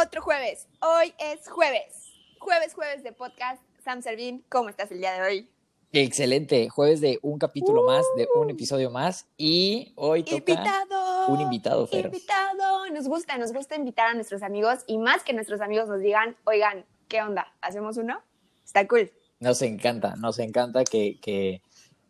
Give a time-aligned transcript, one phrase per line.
[0.00, 0.68] otro jueves.
[0.80, 2.12] Hoy es jueves.
[2.38, 3.60] Jueves, jueves de podcast.
[3.82, 5.50] Sam Servín, ¿cómo estás el día de hoy?
[5.92, 11.40] Excelente, jueves de un capítulo más, de un episodio más y hoy toca invitado, un
[11.40, 12.04] invitado, Fer.
[12.04, 16.00] Invitado, nos gusta, nos gusta invitar a nuestros amigos y más que nuestros amigos nos
[16.00, 17.52] digan, oigan, ¿qué onda?
[17.60, 18.20] ¿Hacemos uno?
[18.64, 19.10] Está cool.
[19.40, 21.62] Nos encanta, nos encanta que, que,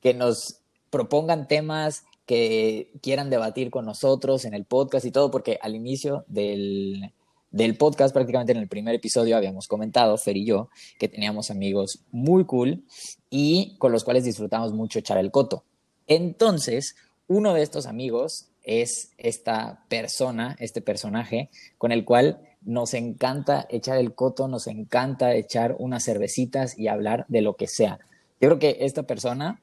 [0.03, 0.61] que nos
[0.91, 6.25] propongan temas, que quieran debatir con nosotros en el podcast y todo, porque al inicio
[6.27, 7.15] del,
[7.51, 12.01] del podcast, prácticamente en el primer episodio, habíamos comentado, Fer y yo, que teníamos amigos
[12.11, 12.85] muy cool
[13.31, 15.65] y con los cuales disfrutamos mucho echar el coto.
[16.07, 23.67] Entonces, uno de estos amigos es esta persona, este personaje, con el cual nos encanta
[23.71, 27.99] echar el coto, nos encanta echar unas cervecitas y hablar de lo que sea.
[28.41, 29.61] Yo creo que esta persona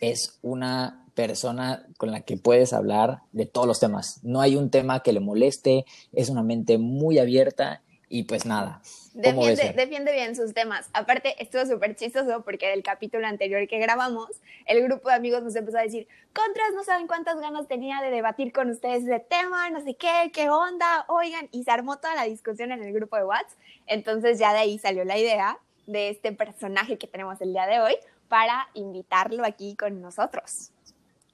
[0.00, 4.20] es una persona con la que puedes hablar de todos los temas.
[4.22, 8.80] No hay un tema que le moleste, es una mente muy abierta y pues nada.
[9.14, 10.88] Defiende, defiende, bien sus temas.
[10.92, 14.28] Aparte, estuvo súper chistoso porque del capítulo anterior que grabamos,
[14.64, 18.12] el grupo de amigos nos empezó a decir, Contras, no saben cuántas ganas tenía de
[18.12, 22.14] debatir con ustedes ese tema, no sé qué, qué onda, oigan, y se armó toda
[22.14, 23.58] la discusión en el grupo de WhatsApp.
[23.88, 27.80] Entonces ya de ahí salió la idea de este personaje que tenemos el día de
[27.80, 27.96] hoy
[28.28, 30.70] para invitarlo aquí con nosotros.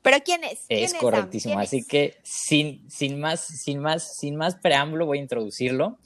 [0.04, 0.66] Pero ¿quién es?
[0.68, 1.58] es correctísimo.
[1.58, 5.98] Así que sin, sin, más, sin, más, sin más preámbulo voy a introducirlo.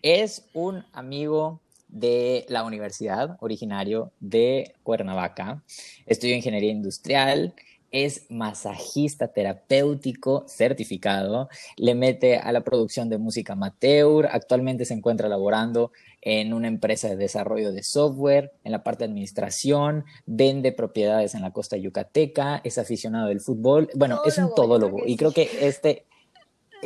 [0.00, 5.62] Es un amigo de la universidad, originario de Cuernavaca.
[6.06, 7.54] Estudió ingeniería industrial,
[7.90, 15.28] es masajista terapéutico certificado, le mete a la producción de música amateur, actualmente se encuentra
[15.28, 15.92] laborando
[16.22, 21.42] en una empresa de desarrollo de software, en la parte de administración, vende propiedades en
[21.42, 26.06] la costa yucateca, es aficionado del fútbol, bueno, es un todólogo y creo que este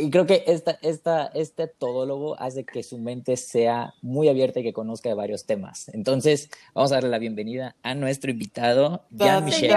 [0.01, 4.63] y creo que esta, esta, este todólogo hace que su mente sea muy abierta y
[4.63, 5.89] que conozca de varios temas.
[5.93, 9.75] Entonces, vamos a darle la bienvenida a nuestro invitado, Jean Michel.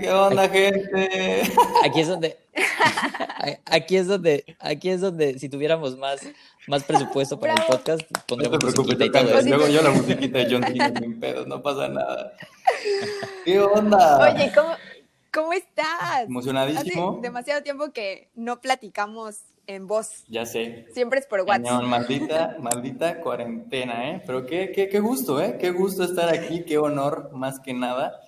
[0.00, 1.42] ¿Qué onda, gente?
[1.84, 2.38] Aquí es donde,
[3.66, 6.20] aquí es donde, aquí es donde, si tuviéramos más,
[6.66, 10.46] más presupuesto para el podcast, pondríamos no musiquita y todo Luego yo la musiquita de
[10.50, 12.32] John Cena sin pedos, no pasa nada.
[13.44, 14.32] ¿Qué onda?
[14.32, 14.70] Oye, ¿cómo?
[15.32, 16.24] ¿Cómo estás?
[16.26, 17.10] Emocionadísimo.
[17.12, 19.36] Hace demasiado tiempo que no platicamos
[19.66, 20.24] en voz.
[20.28, 20.86] Ya sé.
[20.92, 21.84] Siempre es por WhatsApp.
[21.84, 24.22] maldita, maldita cuarentena, ¿eh?
[24.26, 25.56] Pero qué, qué, qué gusto, ¿eh?
[25.60, 28.20] Qué gusto estar aquí, qué honor, más que nada.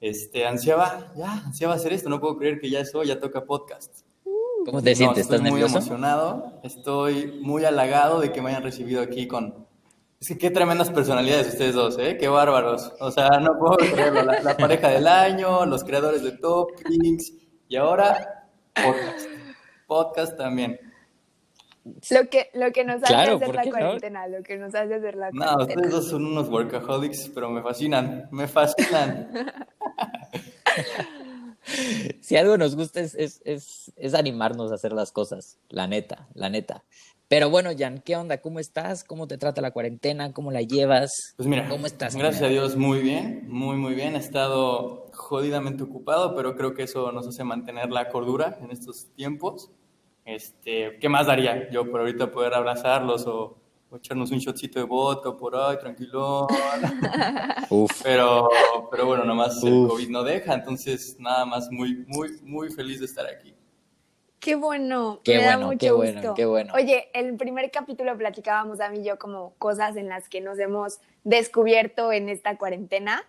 [0.00, 4.02] Este, ansiaba, ya, ansiaba hacer esto, no puedo creer que ya eso, ya toca podcast.
[4.64, 5.24] ¿Cómo te sientes?
[5.24, 9.63] ¿Estás muy emocionado, estoy muy halagado de que me hayan recibido aquí con,
[10.24, 12.16] es que qué tremendas personalidades ustedes dos, ¿eh?
[12.18, 12.94] Qué bárbaros.
[12.98, 14.22] O sea, no puedo creerlo.
[14.22, 17.34] La, pareja del año, los creadores de Toppings
[17.68, 19.28] y ahora podcast.
[19.86, 20.80] Podcast también.
[21.84, 25.30] Lo que, lo que nos hace hacer la cuarentena, lo que nos hace hacer la
[25.30, 25.56] cuarentena.
[25.56, 29.28] No, ustedes dos son unos workaholics, pero me fascinan, me fascinan.
[32.22, 36.28] si algo nos gusta es, es, es, es, animarnos a hacer las cosas, la neta,
[36.32, 36.82] la neta.
[37.28, 38.38] Pero bueno, Jan, ¿qué onda?
[38.38, 39.02] ¿Cómo estás?
[39.02, 40.32] ¿Cómo te trata la cuarentena?
[40.32, 41.34] ¿Cómo la llevas?
[41.36, 42.14] Pues mira, ¿cómo estás?
[42.14, 44.14] Gracias a Dios, muy bien, muy, muy bien.
[44.14, 49.06] He estado jodidamente ocupado, pero creo que eso nos hace mantener la cordura en estos
[49.14, 49.70] tiempos.
[50.26, 53.58] Este, ¿Qué más daría yo por ahorita poder abrazarlos o,
[53.96, 56.46] echarnos un shotcito de vodka por ahí, tranquilo?
[57.70, 58.02] Uf.
[58.02, 58.48] Pero,
[58.90, 63.06] pero bueno, nomás el COVID no deja, entonces nada más muy, muy, muy feliz de
[63.06, 63.54] estar aquí.
[64.44, 66.12] Qué bueno, qué me bueno, da mucho qué gusto.
[66.12, 66.74] bueno, qué bueno.
[66.74, 70.58] Oye, el primer capítulo platicábamos a mí y yo como cosas en las que nos
[70.58, 73.24] hemos descubierto en esta cuarentena.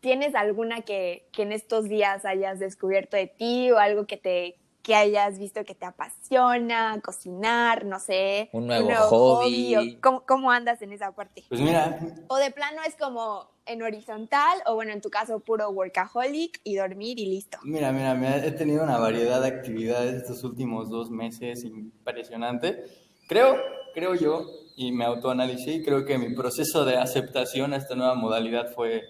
[0.00, 4.56] ¿Tienes alguna que, que en estos días hayas descubierto de ti o algo que te
[4.86, 8.50] que hayas visto que te apasiona, cocinar, no sé.
[8.52, 9.98] Un nuevo, hobby.
[10.00, 11.42] ¿cómo, ¿cómo, andas en esa parte?
[11.48, 11.98] Pues mira.
[12.28, 16.76] O de plano es como en horizontal, o bueno, en tu caso, puro workaholic y
[16.76, 17.58] dormir y listo.
[17.64, 22.84] Mira, mira, mira he tenido una variedad de actividades estos últimos dos meses impresionante.
[23.26, 23.56] Creo,
[23.92, 24.46] creo yo,
[24.76, 29.02] y me autoanalicé, y creo que mi proceso de aceptación a esta nueva modalidad fue,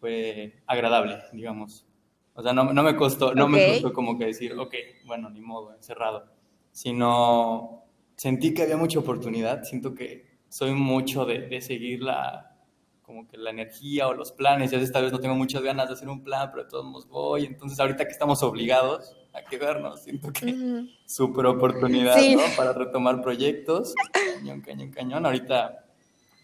[0.00, 1.86] fue agradable, digamos.
[2.34, 4.74] O sea, no, no me costó, no me costó como que decir, ok,
[5.04, 6.26] bueno, ni modo, encerrado.
[6.70, 7.84] Sino
[8.16, 9.64] sentí que había mucha oportunidad.
[9.64, 12.56] Siento que soy mucho de, de seguir la,
[13.02, 14.72] como que la energía o los planes.
[14.72, 17.08] Y esta vez no tengo muchas ganas de hacer un plan, pero de todos modos
[17.08, 17.44] voy.
[17.44, 22.42] Entonces, ahorita que estamos obligados a quedarnos, siento que súper oportunidad, ¿no?
[22.56, 23.94] Para retomar proyectos.
[24.36, 25.26] Cañón, cañón, cañón.
[25.26, 25.84] Ahorita,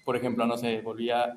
[0.05, 1.33] por ejemplo, no sé, volví a,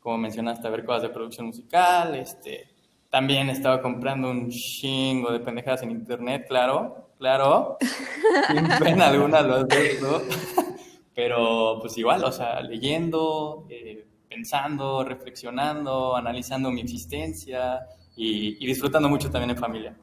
[0.00, 2.75] como mencionaste, a ver cosas de producción musical, este
[3.16, 7.78] También estaba comprando un chingo de pendejadas en internet, claro, claro.
[8.48, 10.22] Sin pena alguna lo acepto.
[11.14, 19.08] Pero pues igual, o sea, leyendo, eh, pensando, reflexionando, analizando mi existencia y, y disfrutando
[19.08, 19.96] mucho también en familia.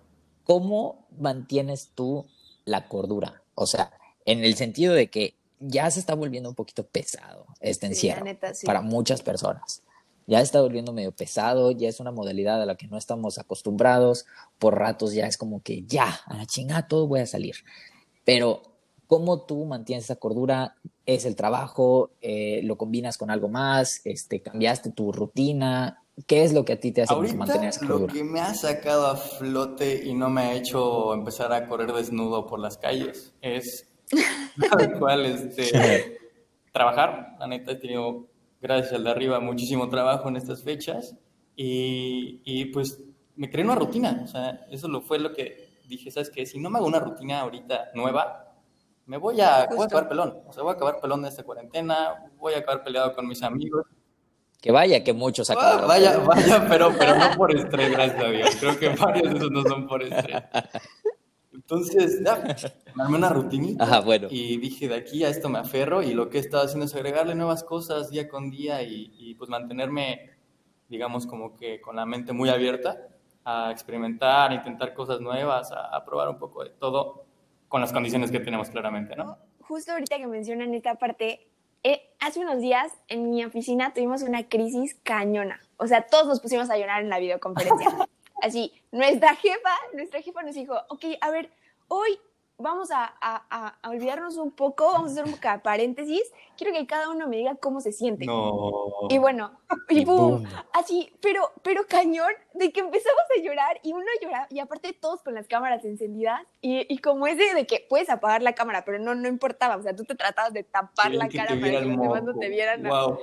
[0.44, 2.26] ¿Cómo mantienes tú
[2.66, 3.44] la cordura?
[3.54, 3.92] O sea,
[4.26, 8.56] en el sentido de que ya se está volviendo un poquito pesado este encierro neta,
[8.56, 8.66] sí.
[8.66, 9.83] para muchas personas.
[10.28, 14.26] Ya está volviendo medio pesado, ya es una modalidad a la que no estamos acostumbrados.
[14.58, 17.56] Por ratos ya es como que ya, a la chingada todo voy a salir.
[18.24, 18.62] Pero,
[19.08, 20.76] ¿cómo tú mantienes esa cordura?
[21.06, 22.12] ¿Es el trabajo?
[22.22, 24.02] Eh, ¿Lo combinas con algo más?
[24.06, 26.04] Este, ¿Cambiaste tu rutina?
[26.28, 28.14] ¿Qué es lo que a ti te hace Ahorita, mantener esa cordura?
[28.14, 31.92] Lo que me ha sacado a flote y no me ha hecho empezar a correr
[31.92, 33.90] desnudo por las calles es
[34.72, 36.20] tal cual este,
[36.72, 37.36] trabajar.
[37.40, 38.28] La neta he tenido,
[38.64, 41.16] gracias al de arriba, muchísimo trabajo en estas fechas
[41.56, 43.04] y, y pues
[43.36, 44.22] me creé una rutina.
[44.24, 46.46] O sea, eso lo fue lo que dije, ¿sabes qué?
[46.46, 48.56] Si no me hago una rutina ahorita nueva,
[49.06, 50.38] me voy a, voy a acabar pelón.
[50.48, 53.44] O sea, voy a acabar pelón de esta cuarentena, voy a acabar peleado con mis
[53.44, 53.86] amigos.
[54.62, 55.90] Que vaya, que muchos acabaron.
[55.90, 58.56] Vaya, vaya, pero, pero no por estrés, gracias a Dios.
[58.62, 60.42] Creo que varios de esos no son por estrés.
[61.74, 62.36] Entonces, ya,
[62.94, 64.28] me armé una rutinita Ajá, bueno.
[64.30, 66.94] y dije, de aquí a esto me aferro y lo que he estado haciendo es
[66.94, 70.30] agregarle nuevas cosas día con día y, y pues mantenerme,
[70.88, 73.08] digamos, como que con la mente muy abierta
[73.44, 77.26] a experimentar, a intentar cosas nuevas, a, a probar un poco de todo
[77.68, 79.40] con las condiciones que tenemos claramente, ¿no?
[79.62, 81.48] Justo ahorita que mencionan esta parte,
[81.82, 85.60] eh, hace unos días en mi oficina tuvimos una crisis cañona.
[85.78, 87.90] O sea, todos nos pusimos a llorar en la videoconferencia.
[88.44, 91.50] Así, nuestra jefa, nuestra jefa nos dijo, ok, a ver,
[91.94, 92.20] hoy
[92.58, 96.24] vamos a, a, a, olvidarnos un poco, vamos a hacer un paréntesis.
[96.58, 98.26] Quiero que cada uno me diga cómo se siente.
[98.26, 98.72] No.
[99.10, 99.60] Y bueno,
[99.90, 104.60] y boom, así, pero, pero cañón, de que empezamos a llorar y uno llora, y
[104.60, 108.54] aparte todos con las cámaras encendidas, y, y como ese de que puedes apagar la
[108.54, 111.60] cámara, pero no, no importaba, o sea, tú te tratabas de tapar Sí, la cara
[111.60, 112.84] para que los demás no te vieran.
[112.84, 113.20] Wow.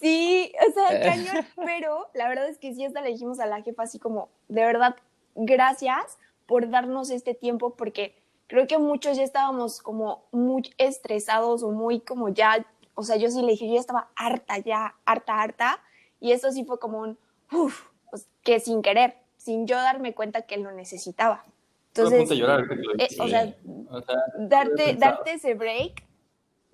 [0.00, 3.62] Sí, o sea, cañón, pero la verdad es que sí, hasta le dijimos a la
[3.62, 4.96] jefa así como, de verdad,
[5.34, 8.16] gracias por darnos este tiempo, porque
[8.46, 12.64] creo que muchos ya estábamos como muy estresados o muy como ya,
[12.94, 15.80] o sea, yo sí le dije, yo ya estaba harta, ya, harta, harta,
[16.20, 17.18] y eso sí fue como un,
[17.52, 21.44] uff, pues, que sin querer, sin yo darme cuenta que lo necesitaba.
[21.88, 23.22] Entonces, llorar eh, dijiste.
[23.22, 23.54] o sea,
[23.90, 26.04] O sea, darte, darte ese break.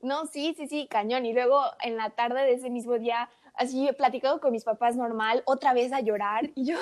[0.02, 1.26] No, sí, sí, sí, cañón.
[1.26, 4.96] Y luego en la tarde de ese mismo día, así he platicado con mis papás
[4.96, 6.50] normal, otra vez a llorar.
[6.54, 6.76] Y yo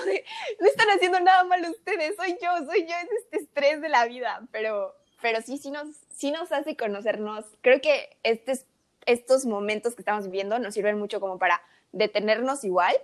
[0.60, 4.06] no están haciendo nada mal ustedes, soy yo, soy yo, es este estrés de la
[4.06, 4.42] vida.
[4.52, 7.44] Pero, pero sí, sí nos, sí nos hace conocernos.
[7.60, 8.66] Creo que estes-
[9.06, 11.62] estos momentos que estamos viviendo nos sirven mucho como para
[11.92, 12.94] detenernos igual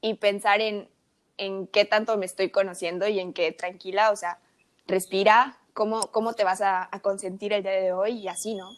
[0.00, 0.88] y pensar en,
[1.36, 4.38] en qué tanto me estoy conociendo y en qué tranquila, o sea,
[4.86, 8.70] respira, cómo, cómo te vas a, a consentir el día de hoy y así, ¿no?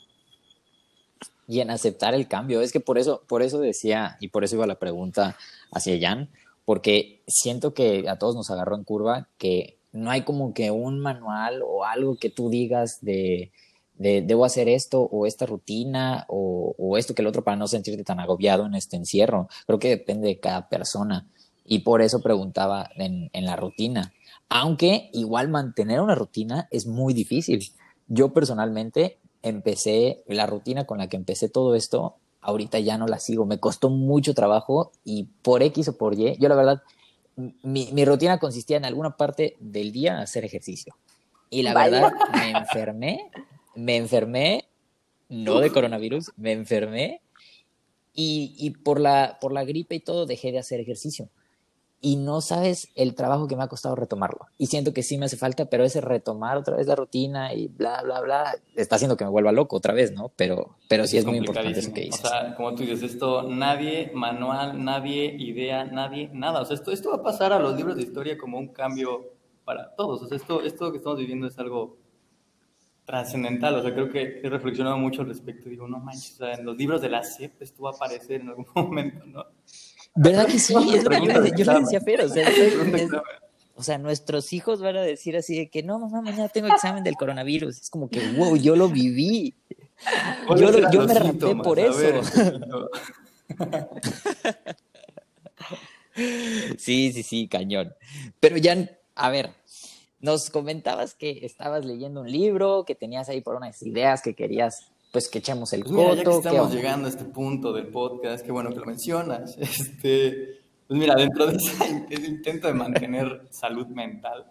[1.47, 2.61] Y en aceptar el cambio.
[2.61, 5.37] Es que por eso, por eso decía, y por eso iba la pregunta
[5.73, 6.31] hacia Jan,
[6.65, 10.99] porque siento que a todos nos agarró en curva, que no hay como que un
[10.99, 13.53] manual o algo que tú digas de,
[13.95, 18.05] de debo hacer esto o esta rutina o, esto que el otro para no sentirte
[18.05, 19.49] tan agobiado en este encierro.
[19.67, 21.27] Creo que depende de cada persona.
[21.67, 24.13] Y por eso preguntaba en la rutina.
[24.49, 27.65] Aunque igual mantener una rutina es muy difícil.
[28.07, 33.19] Yo personalmente empecé la rutina con la que empecé todo esto, ahorita ya no la
[33.19, 36.83] sigo, me costó mucho trabajo y por X o por Y, yo la verdad,
[37.37, 40.97] mi, mi rutina consistía en alguna parte del día hacer ejercicio.
[41.51, 42.01] Y la Vaya.
[42.01, 43.31] verdad, me enfermé,
[43.75, 44.65] me enfermé,
[45.29, 47.21] no de coronavirus, me enfermé
[48.15, 51.29] y, y por, la, por la gripe y todo dejé de hacer ejercicio.
[52.07, 54.47] Y no sabes el trabajo que me ha costado retomarlo.
[54.59, 57.69] Y siento que sí me hace falta, pero ese retomar otra vez la rutina y
[57.69, 60.31] bla, bla, bla, está haciendo que me vuelva loco otra vez, ¿no?
[60.37, 62.23] Pero, pero sí es, muy importante eso que dices.
[62.23, 66.61] O sea, como tú dices, esto nadie, manual, nadie, idea, nadie, nada.
[66.61, 69.33] O sea, esto, esto va a pasar a los libros de historia como un cambio
[69.65, 70.21] para todos.
[70.25, 71.97] O sea, esto, esto que estamos viviendo es algo
[73.07, 73.77] trascendental.
[73.77, 75.71] O sea, creo que he reflexionado mucho al respecto.
[75.71, 78.43] Digo, no manches, o sea, en los libros de la SEP esto va a aparecer
[78.43, 79.47] en algún momento, ¿no?
[80.15, 80.75] ¿Verdad que sí?
[80.95, 83.11] Es lo que yo, le- yo le decía Fer, o sea, es- es-
[83.77, 87.03] o sea, nuestros hijos van a decir así de que no, mamá, mañana tengo examen
[87.03, 87.81] del coronavirus.
[87.81, 89.55] Es como que, wow, yo lo viví.
[90.47, 92.89] ¿Cuáles Yo, lo- yo me rapé por ver, eso.
[96.79, 97.93] Sí, sí, sí, cañón.
[98.39, 99.51] Pero ya, a ver,
[100.21, 104.93] nos comentabas que estabas leyendo un libro, que tenías ahí por unas ideas que querías,
[105.15, 106.43] pues que echemos el Pues mira, ya que coto.
[106.43, 109.57] ¿qué estamos llegando a este punto del podcast, qué bueno que lo mencionas.
[109.61, 114.51] Este, Pues mira, dentro de ese, intento de mantener salud mental,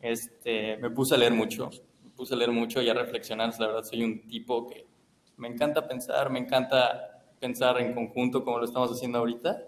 [0.00, 1.68] este, me puse a leer mucho,
[2.04, 3.52] me puse a leer mucho y a reflexionar.
[3.58, 4.86] La verdad, soy un tipo que
[5.36, 9.64] me encanta pensar, me encanta pensar en conjunto como lo estamos haciendo ahorita.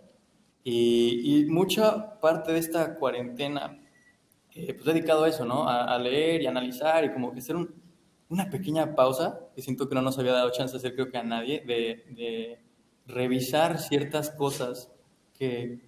[0.63, 3.81] Y, y mucha parte de esta cuarentena,
[4.55, 5.69] eh, pues dedicado a eso, ¿no?
[5.69, 7.57] A, leer y analizar y como que hacer
[8.29, 11.19] una pequeña pausa, que siento que no nos había dado chance de hacer creo que
[11.19, 12.59] a nadie, de, de
[13.07, 14.91] revisar ciertas cosas
[15.39, 15.81] que,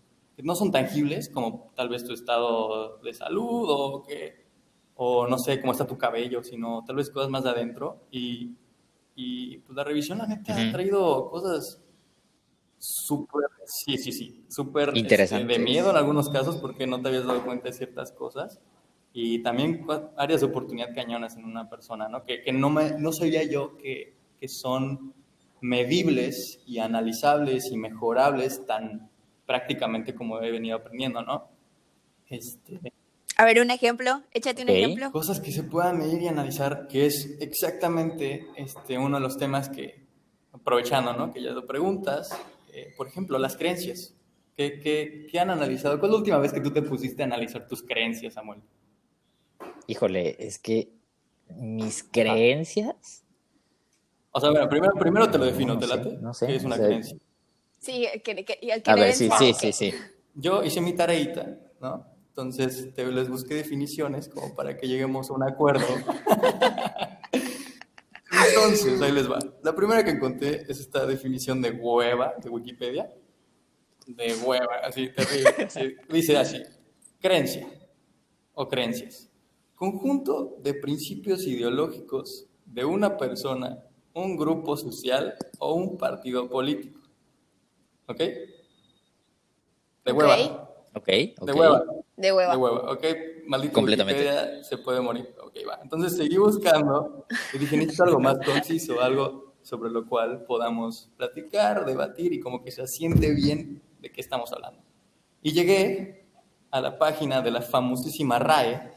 [0.43, 4.47] no son tangibles, como tal vez tu estado de salud o que,
[4.95, 8.05] o no sé, cómo está tu cabello, sino tal vez cosas más de adentro.
[8.13, 8.55] Y,
[9.17, 11.83] y pues la revisión, la neta, ha traído cosas
[12.79, 17.27] súper, sí, sí, sí, súper este, de miedo en algunos casos porque no te habías
[17.27, 18.61] dado cuenta de ciertas cosas.
[19.13, 19.87] Y también
[20.17, 22.25] áreas de oportunidad cañonas en una persona, ¿no?
[22.25, 25.15] Que, que no, me, no sabía yo que, que son
[25.61, 29.11] medibles y analizables y mejorables tan
[29.47, 31.49] prácticamente como he venido aprendiendo, ¿no?
[32.29, 32.81] Este,
[33.41, 35.13] a ver, un ejemplo, échate un ejemplo.
[35.13, 39.69] Cosas que se puedan medir y analizar, que es exactamente este, uno de los temas
[39.69, 40.05] que,
[40.53, 41.33] aprovechando, ¿no?
[41.33, 42.37] Que ya lo preguntas,
[42.73, 44.13] eh, por ejemplo, las creencias.
[44.57, 46.01] ¿Qué, qué, qué han analizado?
[46.01, 48.61] ¿Cuál es la última vez que tú te pusiste a analizar tus creencias, Samuel?
[49.89, 50.93] Híjole, es que
[51.57, 53.25] mis creencias...
[54.31, 56.19] O sea, bueno, primero, primero te lo defino, ¿te late?
[56.21, 56.47] No sé.
[56.47, 57.17] ¿Qué es una creencia?
[57.79, 59.95] Sí, que, que, A ver, sí, sí, sí, sí.
[60.35, 62.07] Yo hice mi tareita, ¿no?
[62.29, 65.87] Entonces te, les busqué definiciones como para que lleguemos a un acuerdo.
[68.49, 69.39] Entonces, ahí les va.
[69.63, 73.11] La primera que encontré es esta definición de hueva de Wikipedia.
[74.07, 75.69] De hueva, así terrible.
[76.11, 76.63] Dice así:
[77.21, 77.67] creencia
[78.53, 79.28] o creencias.
[79.79, 83.79] Conjunto de principios ideológicos de una persona,
[84.13, 86.99] un grupo social o un partido político
[88.09, 88.19] ¿Ok?
[90.05, 90.71] De hueva.
[90.95, 91.85] Ok, De hueva.
[92.17, 92.53] De hueva.
[92.53, 93.05] De hueva, ok.
[93.47, 94.65] Maldito Completamente.
[94.65, 95.35] se puede morir.
[95.43, 95.79] Ok, va.
[95.83, 101.85] Entonces seguí buscando y dije, necesito algo más conciso, algo sobre lo cual podamos platicar,
[101.85, 104.83] debatir y como que se asiente bien de qué estamos hablando.
[105.43, 106.27] Y llegué
[106.71, 108.93] a la página de la famosísima RAE,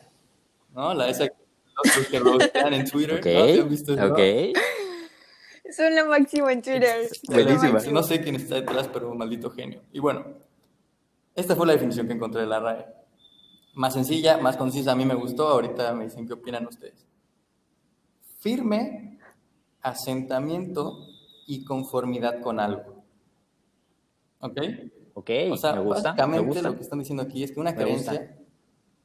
[0.73, 0.93] ¿no?
[0.93, 1.27] La esa
[2.09, 3.63] que lo buscan en Twitter, okay, ¿no?
[3.63, 4.05] ¿Has visto eso?
[4.05, 4.19] Ok.
[5.75, 7.09] Son lo máximo en Twitter.
[7.27, 7.79] Buenísima.
[7.91, 9.81] No sé quién está detrás, pero un maldito genio.
[9.93, 10.25] Y bueno,
[11.33, 12.85] esta fue la definición que encontré de la RAE.
[13.75, 15.47] Más sencilla, más concisa, a mí me gustó.
[15.47, 17.07] Ahorita me dicen qué opinan ustedes.
[18.39, 19.19] Firme
[19.81, 21.07] asentamiento
[21.47, 23.03] y conformidad con algo.
[24.39, 24.57] ¿Ok?
[25.13, 28.37] Ok, o sea, me gusta, básicamente lo que están diciendo aquí es que una creencia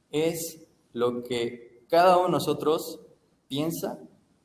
[0.09, 2.99] es lo que cada uno de nosotros
[3.47, 3.99] piensa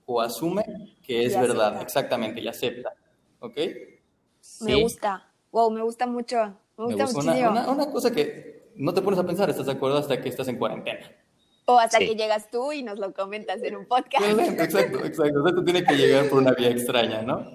[0.06, 0.64] o asume
[1.02, 2.94] que es verdad, exactamente, y acepta.
[3.40, 3.56] ¿Ok?
[4.60, 5.28] Me gusta.
[5.50, 6.36] Wow, me gusta mucho.
[6.76, 7.50] Me gusta, muchísimo.
[7.70, 9.98] Una, cosa que no te pones a pensar, ¿estás de acuerdo?
[9.98, 11.10] Hasta que estás en cuarentena.
[11.66, 14.24] O hasta que llegas tú y nos lo comentas en un podcast.
[14.58, 15.40] Exacto, exacto.
[15.40, 17.46] O sea, tú tienes que llegar por una vía extraña, ¿no?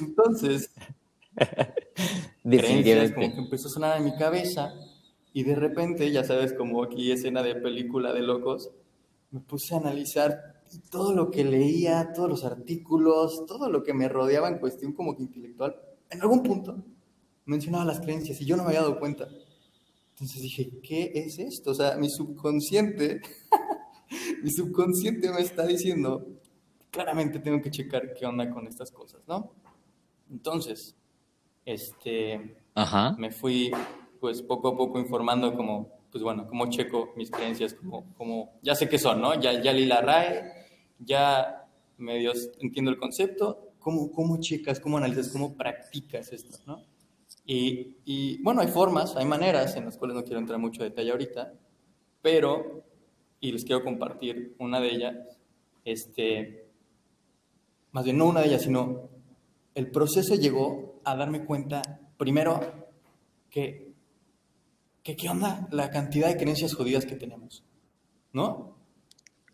[0.00, 0.70] Entonces,
[2.42, 4.74] creencias como que empezó a sonar en mi cabeza
[5.32, 8.70] y de repente, ya sabes, como aquí escena de película de locos,
[9.30, 14.08] me puse a analizar todo lo que leía, todos los artículos, todo lo que me
[14.08, 15.76] rodeaba en cuestión como que intelectual,
[16.10, 16.82] en algún punto
[17.44, 19.28] mencionaba las creencias y yo no me había dado cuenta.
[20.10, 21.72] Entonces dije, ¿qué es esto?
[21.72, 23.20] O sea, mi subconsciente,
[24.42, 26.26] mi subconsciente me está diciendo,
[26.90, 29.52] claramente tengo que checar qué onda con estas cosas, ¿no?
[30.30, 30.94] Entonces,
[31.64, 32.56] este,
[33.18, 33.70] me fui
[34.22, 38.76] pues poco a poco informando como, pues bueno, cómo checo mis creencias, como, como ya
[38.76, 39.34] sé qué son, ¿no?
[39.40, 40.44] Ya, ya leí la RAE,
[41.00, 41.66] ya
[41.98, 46.84] medio entiendo el concepto, ¿cómo, cómo checas, cómo analizas, cómo practicas esto, ¿no?
[47.44, 51.10] Y, y, bueno, hay formas, hay maneras en las cuales no quiero entrar mucho detalle
[51.10, 51.54] ahorita,
[52.22, 52.84] pero,
[53.40, 55.16] y les quiero compartir una de ellas,
[55.84, 56.68] este,
[57.90, 59.08] más bien no una de ellas, sino
[59.74, 61.82] el proceso llegó a darme cuenta,
[62.16, 62.60] primero,
[63.50, 63.91] que,
[65.02, 67.64] que qué onda la cantidad de creencias jodidas que tenemos,
[68.32, 68.76] ¿no?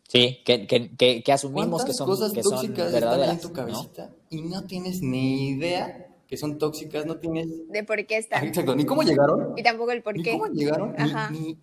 [0.08, 4.40] Sí, que, que, que, asumimos que son, cosas que tóxicas están en tu cabecita y
[4.40, 7.46] no tienes ni idea que son tóxicas, no tienes...
[7.68, 8.46] De por qué están.
[8.46, 9.54] exacto, ni cómo llegaron.
[9.56, 10.32] Y tampoco el por qué.
[10.32, 10.94] Ni cómo llegaron,
[11.30, 11.58] Ni,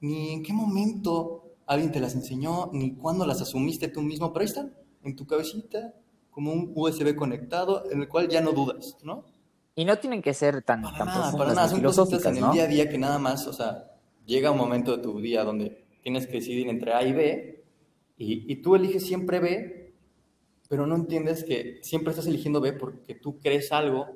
[0.00, 4.42] ni, en qué momento alguien te las enseñó, ni cuándo las asumiste tú mismo, pero
[4.42, 5.94] ahí están, en tu cabecita,
[6.30, 9.24] como un USB conectado, en el cual ya no dudas, ¿no?
[9.78, 12.50] Y no tienen que ser tan, para tan nada, para nada, son cosas en el
[12.50, 13.92] día a día que nada más, o sea,
[14.24, 17.64] llega un momento de tu día donde tienes que decidir entre A y B,
[18.18, 19.92] y, tú eliges siempre B,
[20.70, 24.06] pero no entiendes que siempre estás eligiendo B porque tú crees algo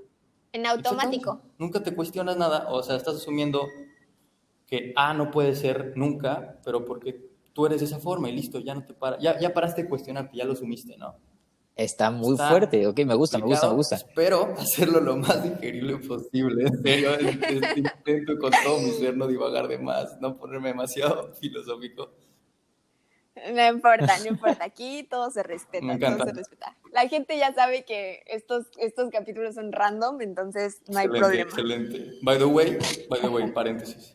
[0.53, 1.43] En automático.
[1.59, 3.67] Nunca te cuestionas nada, o sea, estás asumiendo
[4.67, 8.61] que A no puede ser nunca, pero porque tú eres de esa forma y listo,
[8.61, 11.17] ya no te para, ya, ya paraste de cuestionarte, ya lo asumiste, ¿no?
[11.83, 13.97] Está muy Está fuerte, ok, me gusta, me gusta, me gusta.
[13.97, 17.11] Espero hacerlo lo más digerible posible, en serio,
[17.77, 22.11] intento con todo mi ser no divagar de más, no ponerme demasiado filosófico.
[23.55, 24.65] No importa, no importa.
[24.65, 26.27] Aquí todo se respeta, Me todo encanta.
[26.27, 26.77] se respeta.
[26.93, 31.87] La gente ya sabe que estos, estos capítulos son random, entonces no hay excelente, problema.
[31.87, 32.19] excelente.
[32.23, 32.77] By the way,
[33.09, 34.15] by the way, paréntesis.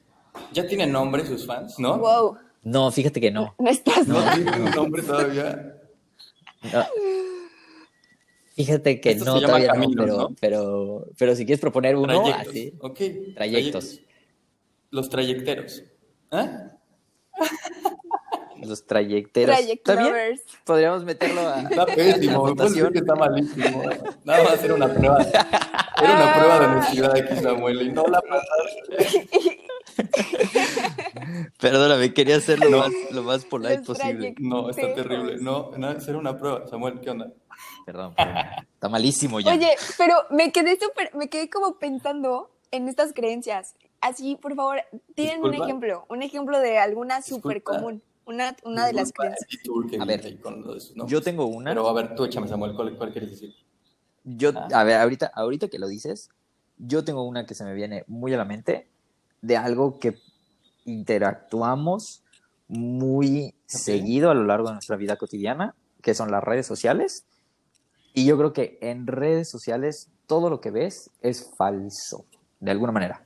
[0.53, 1.97] ¿Ya tienen nombre sus fans, no?
[1.97, 3.55] Wow, No, fíjate que no.
[3.57, 5.81] no estás ¿No tienen nombre todavía?
[6.71, 6.85] no.
[8.55, 10.29] Fíjate que no, todavía no, pero, ¿no?
[10.39, 12.47] pero, pero si quieres proponer uno, Trayectos.
[12.47, 12.73] así.
[12.79, 12.99] Ok.
[13.35, 13.99] Trayectos.
[14.91, 15.83] Los trayecteros.
[16.31, 16.49] ¿Eh?
[18.65, 19.55] Los trayecteros.
[19.55, 20.07] Traject ¿Está bien?
[20.07, 20.41] lovers.
[20.63, 21.61] Podríamos meterlo a.
[21.63, 23.83] Está pésimo, me decir que está malísimo.
[24.23, 25.21] Nada más era una prueba.
[25.21, 29.29] Era una prueba de honestidad aquí, Samuel, y no la pasaste.
[31.59, 32.77] Perdóname, quería hacerlo No.
[32.79, 34.29] más, lo más polite Los posible.
[34.33, 35.37] trayect- No, está terrible.
[35.41, 36.65] No, no, era una prueba.
[36.67, 37.31] Samuel, ¿qué onda?
[37.85, 38.13] Perdón.
[38.73, 39.53] Está malísimo ya.
[39.53, 43.75] Oye, pero me quedé súper, me quedé como pensando en estas creencias.
[44.01, 44.77] Así, por favor,
[45.15, 49.47] tienen un ejemplo, un ejemplo de alguna súper común, una, una de las creencias.
[49.99, 50.39] A ver,
[51.07, 51.71] Yo tengo una.
[51.71, 53.55] Pero a ver, tú échame, Samuel, ¿cuál, cuál quieres decir?
[54.23, 54.67] Yo, Ah.
[54.73, 56.29] a ver, ahorita, ahorita que lo dices,
[56.77, 58.87] yo tengo una que se me viene muy a la mente
[59.41, 60.17] de algo que
[60.85, 62.23] interactuamos
[62.67, 67.25] muy seguido a lo largo de nuestra vida cotidiana, que son las redes sociales.
[68.15, 72.25] Y yo creo que en redes sociales todo lo que ves es falso,
[72.59, 73.23] de alguna manera.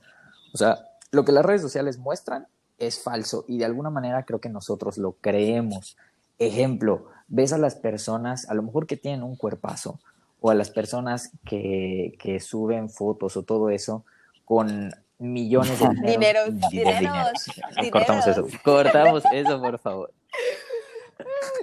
[0.52, 4.40] O sea, lo que las redes sociales muestran es falso y de alguna manera creo
[4.40, 5.96] que nosotros lo creemos.
[6.38, 10.00] Ejemplo, ves a las personas, a lo mejor que tienen un cuerpazo,
[10.40, 14.04] o a las personas que, que suben fotos o todo eso
[14.44, 16.10] con millones de dineros.
[16.10, 17.90] Dineros, de dineros, dineros.
[17.92, 18.42] Cortamos eso.
[18.42, 18.62] dineros.
[18.64, 20.12] Cortamos eso, por favor.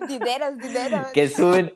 [0.08, 1.08] Dineros, dineros.
[1.08, 1.74] Que suben,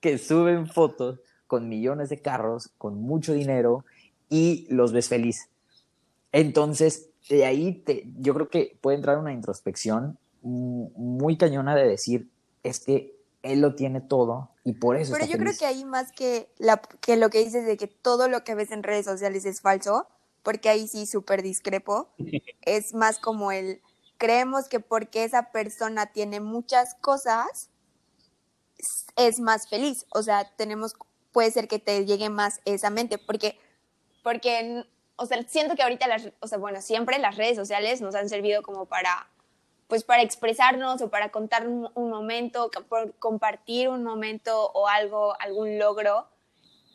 [0.00, 3.84] que suben fotos con millones de carros, con mucho dinero
[4.28, 5.48] y los ves feliz.
[6.32, 12.28] Entonces, de ahí te, yo creo que puede entrar una introspección muy cañona de decir,
[12.62, 15.84] es que él lo tiene todo y por eso Pero está yo creo que ahí
[15.84, 19.06] más que, la, que lo que dices de que todo lo que ves en redes
[19.06, 20.06] sociales es falso,
[20.42, 22.08] porque ahí sí súper discrepo,
[22.62, 23.80] es más como el,
[24.16, 27.70] creemos que porque esa persona tiene muchas cosas,
[29.16, 30.06] es- más feliz.
[30.10, 30.94] O sea, tenemos,
[31.32, 33.58] puede ser que te llegue más esa mente, porque,
[34.22, 34.84] porque,
[35.16, 38.28] o sea, siento que ahorita las, o sea, bueno, siempre las redes sociales nos han
[38.28, 39.28] servido como para
[39.88, 45.34] pues para expresarnos o para contar un, un momento, por compartir un momento o algo,
[45.40, 46.28] algún logro.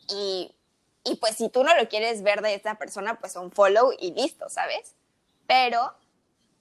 [0.08, 0.54] Y,
[1.02, 4.12] y pues si tú no lo quieres ver de esta persona, pues un follow y
[4.12, 4.94] listo, ¿sabes?
[5.48, 5.92] Pero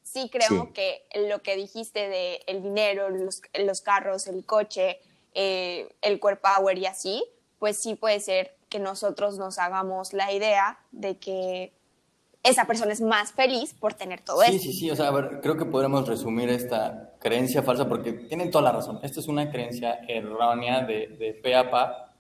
[0.02, 0.72] sí creo Sí.
[0.74, 5.00] que lo que dijiste de el dinero, los, los carros, el coche,
[5.36, 7.24] eh, el core power y así,
[7.60, 11.74] pues sí puede ser que nosotros nos hagamos la idea de que
[12.44, 14.64] esa persona es más feliz por tener todo Sí, eso.
[14.64, 18.52] sí, sí, o sea, a ver, creo que podremos resumir esta creencia falsa porque tienen
[18.52, 19.00] toda la razón.
[19.02, 22.14] Esta es una creencia errónea de, de pe a pa,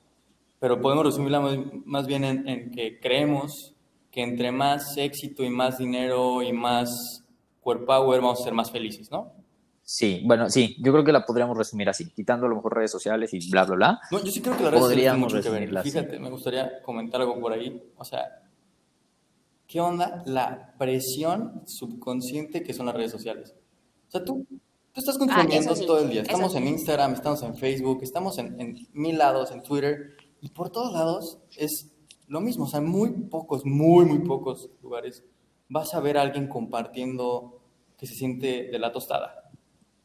[0.60, 3.76] pero podemos resumirla más, más bien en, en que creemos
[4.12, 7.26] que entre más éxito y más dinero y más
[7.62, 9.34] core power vamos a ser más felices, ¿no?
[9.86, 12.92] Sí, bueno, sí, yo creo que la podríamos resumir así, quitando a lo mejor redes
[12.92, 14.00] sociales y bla, bla, bla.
[14.12, 15.84] No, yo sí creo que redes tienen Podríamos mucho que ver.
[15.84, 17.92] Fíjate, me gustaría comentar algo por ahí.
[17.98, 18.44] O sea,
[19.68, 23.54] ¿qué onda la presión subconsciente que son las redes sociales?
[24.08, 26.22] O sea, tú, tú estás consumiendo Ah, sí, todo el día.
[26.22, 26.60] Estamos sí.
[26.60, 30.94] en Instagram, estamos en Facebook, estamos en, en mil lados, en Twitter, y por todos
[30.94, 31.92] lados es
[32.28, 32.64] lo mismo.
[32.64, 35.24] O sea, en muy pocos, muy, muy pocos lugares
[35.70, 37.60] vas a ver a alguien compartiendo
[37.98, 39.43] que se siente de la tostada,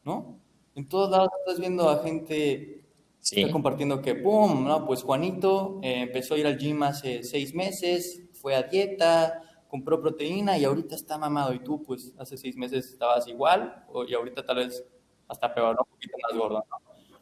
[0.03, 0.39] ¿no?
[0.75, 2.75] En todos lados estás viendo a gente
[3.21, 3.41] Sí.
[3.41, 4.65] Está compartiendo que, ¡pum!
[4.65, 4.85] ¿no?
[4.85, 10.01] Pues Juanito eh, empezó a ir al gym hace seis meses, fue a dieta, compró
[10.01, 11.53] proteína y ahorita está mamado.
[11.53, 14.85] Y tú, pues, hace seis meses estabas igual o- y ahorita tal vez
[15.27, 15.81] hasta peor, ¿no?
[15.81, 16.77] Un poquito más gordo, ¿no?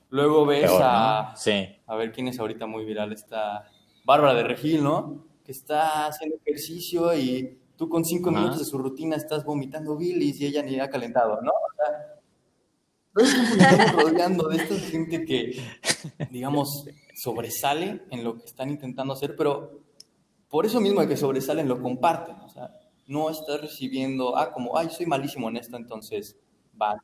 [0.09, 1.35] Luego ves Peor, a, ¿no?
[1.35, 1.67] Sí.
[1.87, 3.67] a ver quién es ahorita muy viral, está
[4.05, 5.25] Bárbara de Regil, ¿no?
[5.43, 8.37] Que está haciendo ejercicio y tú con cinco Ajá.
[8.37, 11.51] minutos de su rutina estás vomitando bilis y ella ni ha calentado, ¿no?
[11.51, 12.16] O sea,
[13.25, 15.61] tiempo nos estamos rodeando de esta gente que,
[16.31, 19.81] digamos, sobresale en lo que están intentando hacer, pero
[20.49, 22.71] por eso mismo de que sobresalen lo comparten, o sea,
[23.07, 26.37] no estás recibiendo, ah, como, ay, soy malísimo en esto, entonces,
[26.79, 27.01] va,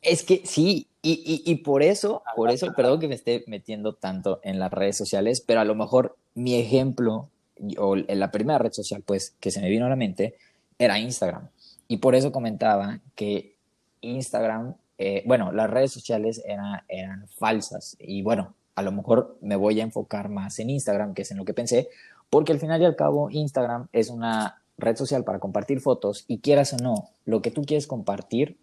[0.00, 3.94] Es que sí, y, y, y por eso, por eso, perdón que me esté metiendo
[3.94, 7.30] tanto en las redes sociales, pero a lo mejor mi ejemplo,
[7.78, 10.36] o la primera red social, pues, que se me vino a la mente,
[10.78, 11.48] era Instagram.
[11.88, 13.55] Y por eso comentaba que
[14.00, 17.96] Instagram, eh, bueno, las redes sociales eran falsas.
[17.98, 21.38] Y bueno, a lo mejor me voy a enfocar más en Instagram, que es en
[21.38, 21.88] lo que pensé,
[22.30, 26.38] porque al final y al cabo Instagram es una red social para compartir fotos y
[26.38, 28.58] quieras o no, lo que tú quieres compartir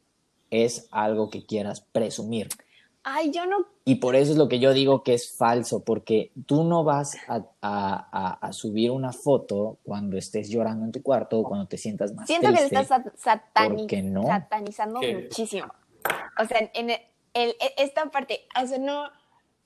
[0.51, 2.49] es algo que quieras presumir.
[3.03, 3.65] Ay, yo no.
[3.83, 7.17] Y por eso es lo que yo digo que es falso, porque tú no vas
[7.27, 12.27] a, subir una foto cuando estés llorando en tu cuarto o cuando te sientas más
[12.27, 12.89] Siento que te estás
[14.03, 14.25] no?
[14.25, 15.73] satanizando muchísimo.
[16.39, 16.99] O sea, en el,
[17.33, 19.09] e, esta parte, o sea, no.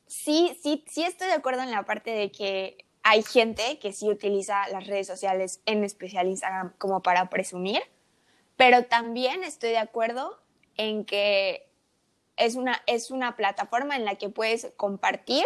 [0.08, 4.10] Sí, sí, sí estoy de acuerdo en la parte de que hay gente que sí
[4.10, 7.82] utiliza las redes sociales, en especial Instagram, como para presumir,
[8.56, 10.40] pero también estoy de acuerdo
[10.78, 11.68] en que
[12.38, 15.46] es una, es una plataforma en la que puedes compartir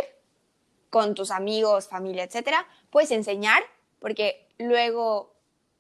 [0.90, 3.64] con tus amigos, familia, etcétera, puedes enseñar,
[4.00, 5.34] porque luego,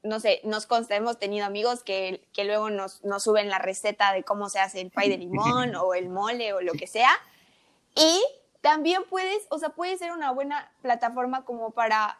[0.03, 4.13] no sé, nos consta, hemos tenido amigos que, que luego nos, nos, suben la receta
[4.13, 7.11] de cómo se hace el pay de limón o el mole o lo que sea,
[7.93, 8.23] y
[8.61, 12.19] también puedes, o sea, puede ser una buena plataforma como para,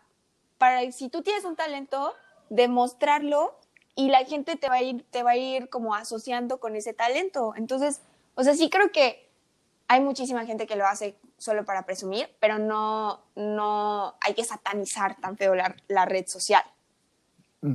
[0.58, 2.14] para si tú tienes un talento,
[2.50, 3.56] demostrarlo
[3.96, 6.94] y la gente te va a ir, te va a ir como asociando con ese
[6.94, 7.54] talento.
[7.56, 8.02] Entonces,
[8.36, 9.30] o sea, sí creo que
[9.88, 15.20] hay muchísima gente que lo hace solo para presumir, pero no, no hay que satanizar
[15.20, 16.64] tan feo la, la red social.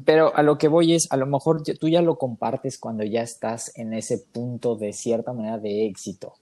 [0.05, 3.23] Pero a lo que voy es, a lo mejor tú ya lo compartes cuando ya
[3.23, 6.35] estás en ese punto de cierta manera de éxito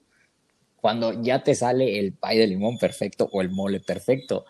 [0.85, 4.45] cuando ya te sale el pay de limón perfecto o el mole perfecto,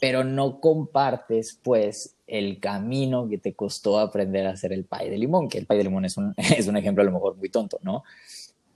[0.00, 5.18] pero no compartes pues el camino que te costó aprender a hacer el pay de
[5.18, 7.50] limón, que el pay de limón es un, es un ejemplo a lo mejor muy
[7.50, 8.04] tonto, ¿no?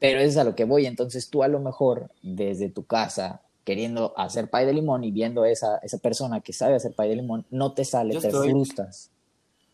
[0.05, 4.13] Pero es a lo que voy, entonces tú a lo mejor desde tu casa queriendo
[4.19, 7.17] hacer pay de limón y viendo a esa, esa persona que sabe hacer pay de
[7.17, 9.11] limón, no te sale, te frustras.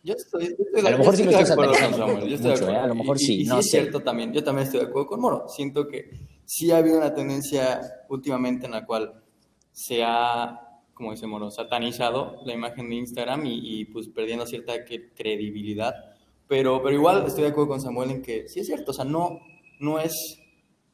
[0.05, 1.75] Yo estoy, a lo mejor sí lo estoy de acuerdo,
[2.71, 2.77] ¿eh?
[2.77, 4.33] A lo mejor sí, no es cierto también.
[4.33, 5.49] Yo también estoy de acuerdo con Moro.
[5.49, 6.13] Siento que
[6.45, 9.25] sí ha habido una tendencia últimamente en la cual
[9.73, 10.61] se ha,
[10.95, 15.93] como dice Moro, satanizado la imagen de Instagram y, pues perdiendo cierta credibilidad.
[16.47, 19.05] Pero, pero igual estoy de acuerdo con Samuel en que sí es cierto, o sea,
[19.05, 19.41] no,
[19.81, 20.39] no es,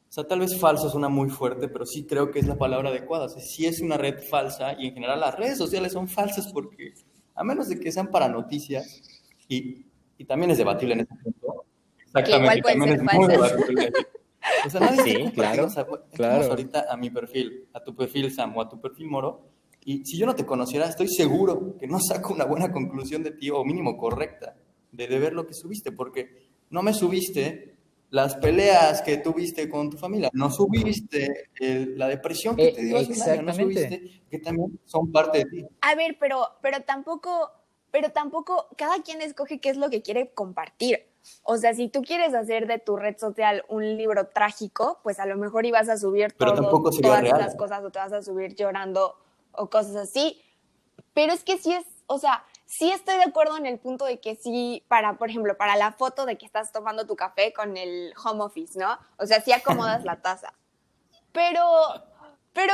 [0.09, 2.89] o sea, tal vez falso suena muy fuerte, pero sí creo que es la palabra
[2.89, 3.25] adecuada.
[3.25, 6.51] O sea, sí es una red falsa y en general las redes sociales son falsas
[6.51, 6.93] porque,
[7.35, 9.01] a menos de que sean para noticias,
[9.47, 9.85] y,
[10.17, 11.65] y también es debatible en ese punto.
[11.99, 13.91] Exactamente, también es muy debatible.
[14.65, 16.45] O sea, nadie sí, claro, o sea, claro.
[16.45, 19.49] ahorita a mi perfil, a tu perfil Sam o a tu perfil Moro,
[19.83, 23.31] y si yo no te conociera, estoy seguro que no saco una buena conclusión de
[23.31, 24.55] ti, o mínimo correcta,
[24.91, 27.76] de, de ver lo que subiste, porque no me subiste
[28.09, 33.21] las peleas que tuviste con tu familia, no subiste la depresión que te dio un
[33.21, 35.65] año, no subiste que también son parte de ti.
[35.81, 37.51] A ver, pero, pero tampoco,
[37.91, 41.07] pero tampoco, cada quien escoge qué es lo que quiere compartir.
[41.43, 45.25] O sea, si tú quieres hacer de tu red social un libro trágico, pues a
[45.25, 46.59] lo mejor ibas a subir todas
[47.23, 49.15] las cosas o te vas a subir llorando
[49.51, 50.41] o cosas así.
[51.13, 54.19] Pero es que sí es, o sea, sí estoy de acuerdo en el punto de
[54.19, 57.77] que sí, para, por ejemplo, para la foto de que estás tomando tu café con
[57.77, 58.99] el home office, ¿no?
[59.17, 60.53] O sea, sí acomodas la taza.
[61.31, 61.63] Pero,
[62.53, 62.73] pero,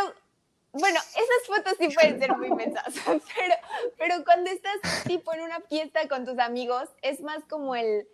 [0.72, 3.56] bueno, esas fotos sí pueden ser muy mensas, pero,
[3.98, 4.74] pero cuando estás
[5.06, 8.08] tipo en una fiesta con tus amigos, es más como el,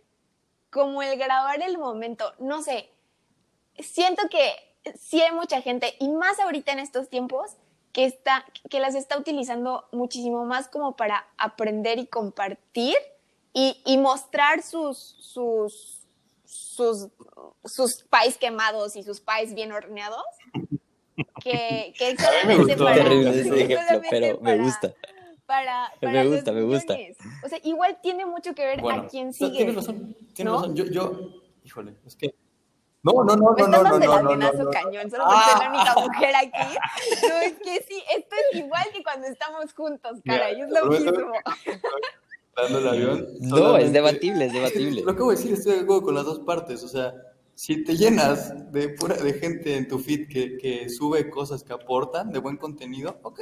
[0.70, 2.92] como el grabar el momento, no sé,
[3.80, 4.54] siento que
[5.00, 7.56] sí hay mucha gente, y más ahorita en estos tiempos,
[7.92, 12.96] que, está, que las está utilizando muchísimo más como para aprender y compartir
[13.54, 16.08] y, y mostrar sus, sus,
[16.46, 17.08] sus,
[17.66, 20.24] sus pies quemados y sus pies bien horneados.
[21.44, 24.96] Que, que solamente para, ejemplo, pero me gusta
[25.50, 26.96] para, me gusta, me gusta.
[27.44, 29.58] O sea, igual tiene mucho que ver a quién sigue.
[29.58, 30.76] Tienes razón, tienes razón.
[30.76, 32.36] Yo, yo, híjole, es que
[33.14, 33.72] no, no, no, pues no.
[33.72, 35.34] Me están dando el almenazo cañón, solo ah.
[35.34, 36.78] porque soy la única mujer aquí.
[37.30, 41.12] No, es que sí, esto es igual que cuando estamos juntos, caray, es lo mismo.
[42.56, 43.28] Dando el avión.
[43.40, 45.02] No, es debatible, es debatible.
[45.02, 47.14] Lo que voy a decir, estoy de acuerdo con las dos partes, o sea,
[47.56, 48.96] si te llenas de,
[49.40, 53.40] gente en tu feed que, que, sube cosas que aportan de buen contenido, ok,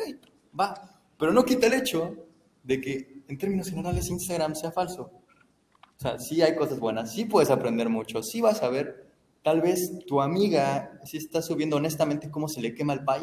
[0.60, 0.74] va.
[1.18, 2.16] Pero no quita el hecho
[2.64, 5.12] de que en términos generales Instagram sea falso.
[5.98, 9.07] O sea, sí hay cosas buenas, sí puedes aprender mucho, sí vas a ver
[9.48, 13.22] tal vez tu amiga sí está subiendo honestamente cómo se le quema el pay,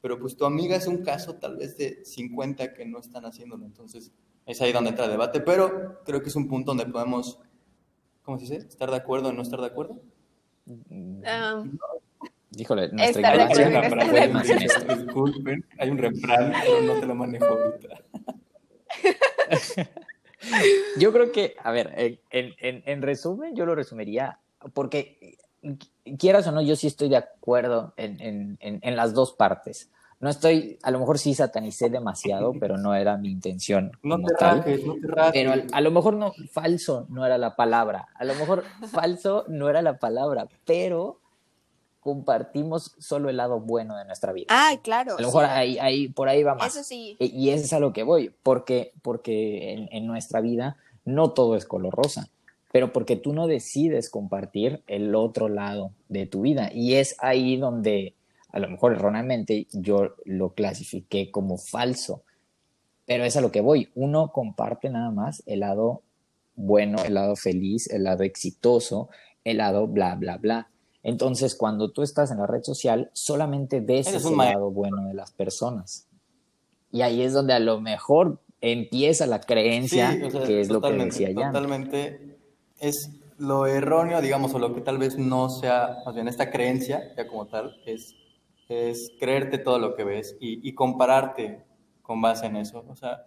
[0.00, 3.66] pero pues tu amiga es un caso tal vez de 50 que no están haciéndolo,
[3.66, 4.10] entonces
[4.46, 7.38] es ahí donde entra el debate, pero creo que es un punto donde podemos,
[8.22, 8.56] ¿cómo se dice?
[8.66, 10.00] ¿Estar de acuerdo o no estar de acuerdo?
[10.66, 11.20] Um,
[12.56, 13.60] Híjole, nuestra Esta
[14.24, 14.94] ignorancia en esto.
[14.96, 18.02] Disculpen, hay un refrán, pero no te lo manejo ahorita.
[20.98, 24.38] Yo creo que, a ver, en, en- en- en resumen, yo lo resumiría,
[24.74, 25.36] porque
[26.18, 29.90] quieras o no, yo sí estoy de acuerdo en, en- en- en las dos partes.
[30.20, 34.26] No estoy, a lo mejor sí satanicé demasiado, pero no era mi intención No como
[34.28, 34.58] te tal.
[34.58, 35.32] rajes, no te rajes.
[35.32, 38.08] Pero a lo mejor no, falso no era la palabra.
[38.14, 41.20] A lo mejor falso no era la palabra, pero
[42.00, 44.46] compartimos solo el lado bueno de nuestra vida.
[44.50, 45.16] Ah, claro.
[45.18, 46.74] a lo mejor ahí, ahí, por ahí va más.
[46.74, 47.16] Eso sí.
[47.20, 51.30] E- Y eso es a lo que voy, porque, porque en, en nuestra vida no
[51.32, 52.28] todo es color rosa,
[52.72, 56.70] pero porque tú no decides compartir el otro lado de tu vida.
[56.72, 58.14] Y es ahí donde,
[58.50, 62.22] a lo mejor erróneamente, yo lo clasifiqué como falso.
[63.06, 63.90] Pero es a lo que voy.
[63.94, 66.02] Uno comparte nada más el lado
[66.54, 69.08] bueno, el lado feliz, el lado exitoso,
[69.44, 70.68] el lado bla, bla, bla.
[71.02, 74.58] Entonces, cuando tú estás en la red social, solamente ves Eres maestro.
[74.58, 76.06] lado bueno de las personas.
[76.90, 80.68] Y ahí es donde a lo mejor empieza la creencia, Sí, o sea, que es
[80.68, 81.52] lo que decía Jan.
[81.52, 82.27] Totalmente.
[82.78, 87.14] Es lo erróneo, digamos, o lo que tal vez no sea, más bien esta creencia,
[87.16, 88.14] ya como tal, es,
[88.68, 91.64] es creerte todo lo que ves y, y compararte
[92.02, 92.84] con base en eso.
[92.88, 93.26] O sea,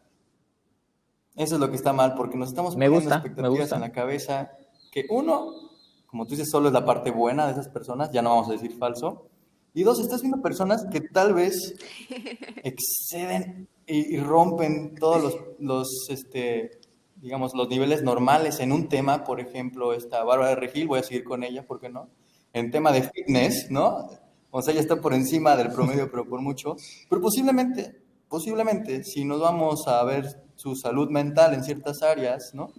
[1.36, 3.76] eso es lo que está mal, porque nos estamos Me poniendo me expectativas gusta.
[3.76, 4.52] en la cabeza
[4.92, 5.72] que uno,
[6.08, 8.54] como tú dices, solo es la parte buena de esas personas, ya no vamos a
[8.54, 9.28] decir falso.
[9.74, 11.76] Y dos, estás viendo personas que tal vez
[12.64, 16.81] exceden y, y rompen todos los, los, este,
[17.22, 21.24] digamos, los niveles normales en un tema, por ejemplo, esta Bárbara Regil, voy a seguir
[21.24, 22.10] con ella, ¿por qué no?
[22.52, 24.08] En tema de fitness, ¿no?
[24.50, 26.76] O sea, ella está por encima del promedio, pero por mucho.
[27.10, 32.74] Pero posiblemente, posiblemente, si nos vamos a ver su salud mental en ciertas áreas, ¿no?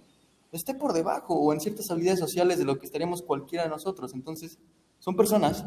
[0.51, 4.13] Esté por debajo o en ciertas habilidades sociales de lo que estaríamos cualquiera de nosotros.
[4.13, 4.59] Entonces,
[4.99, 5.65] son personas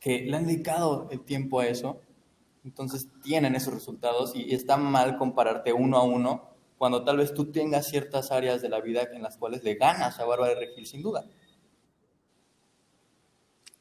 [0.00, 2.00] que le han dedicado el tiempo a eso,
[2.64, 6.47] entonces tienen esos resultados y está mal compararte uno a uno
[6.78, 10.18] cuando tal vez tú tengas ciertas áreas de la vida en las cuales le ganas
[10.20, 11.24] a Bárbara de Regil sin duda.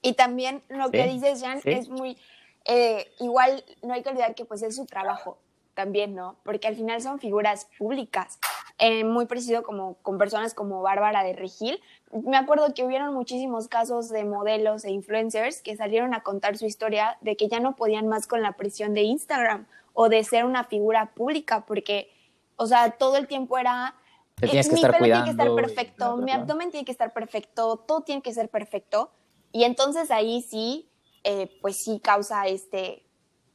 [0.02, 1.70] Y también lo que Sí, dices, Jan, sí.
[1.72, 2.18] es muy,
[2.66, 5.38] eh, igual no hay que olvidar que pues es su trabajo
[5.74, 6.38] también, ¿no?
[6.44, 8.40] Porque al final son figuras públicas,
[8.80, 11.82] eh, muy parecido como con personas como Bárbara de Regil.
[12.12, 16.66] Me acuerdo que hubieron muchísimos casos de modelos e influencers que salieron a contar su
[16.66, 20.46] historia de que ya no podían más con la presión de Instagram o de ser
[20.46, 22.10] una figura pública, porque,
[22.58, 23.96] o sea, todo el tiempo era
[24.36, 26.92] Te tienes que mi estar pelo tiene que estar y perfecto, mi abdomen tiene que
[26.92, 29.12] estar perfecto, todo tiene que ser perfecto.
[29.52, 30.92] Y entonces ahí sí,
[31.24, 33.06] eh, pues sí causa este,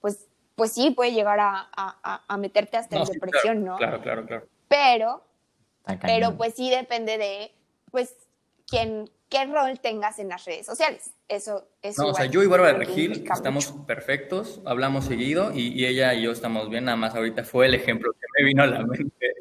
[0.01, 3.77] pues, pues sí puede llegar a, a- a- meterte hasta en sí, depresión, ¿no?
[3.77, 4.47] Claro, claro, claro.
[4.69, 5.23] Pero,
[6.01, 7.53] pero pues sí depende de,
[7.91, 8.15] pues,
[8.67, 11.15] quién, qué rol tengas en las redes sociales.
[11.27, 13.87] Eso es No, o sea, yo y Bárbara Regil estamos mucho.
[13.87, 17.75] perfectos, hablamos seguido y, y ella y yo estamos bien, nada más ahorita fue el
[17.75, 19.33] ejemplo que me vino a la mente.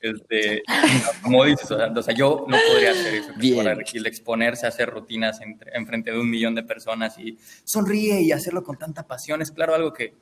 [0.00, 0.62] Este,
[1.22, 3.32] como dices, o sea, yo no podría hacer eso.
[3.36, 7.38] Bárbara Regil, exponerse a hacer rutinas entre, en frente de un millón de personas y
[7.62, 10.12] sonríe y hacerlo con tanta pasión, es claro algo que,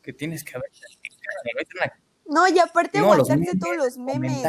[0.00, 0.70] que tienes que haber.
[2.24, 4.42] No, y aparte No, los aguantarse memes, todos los memes.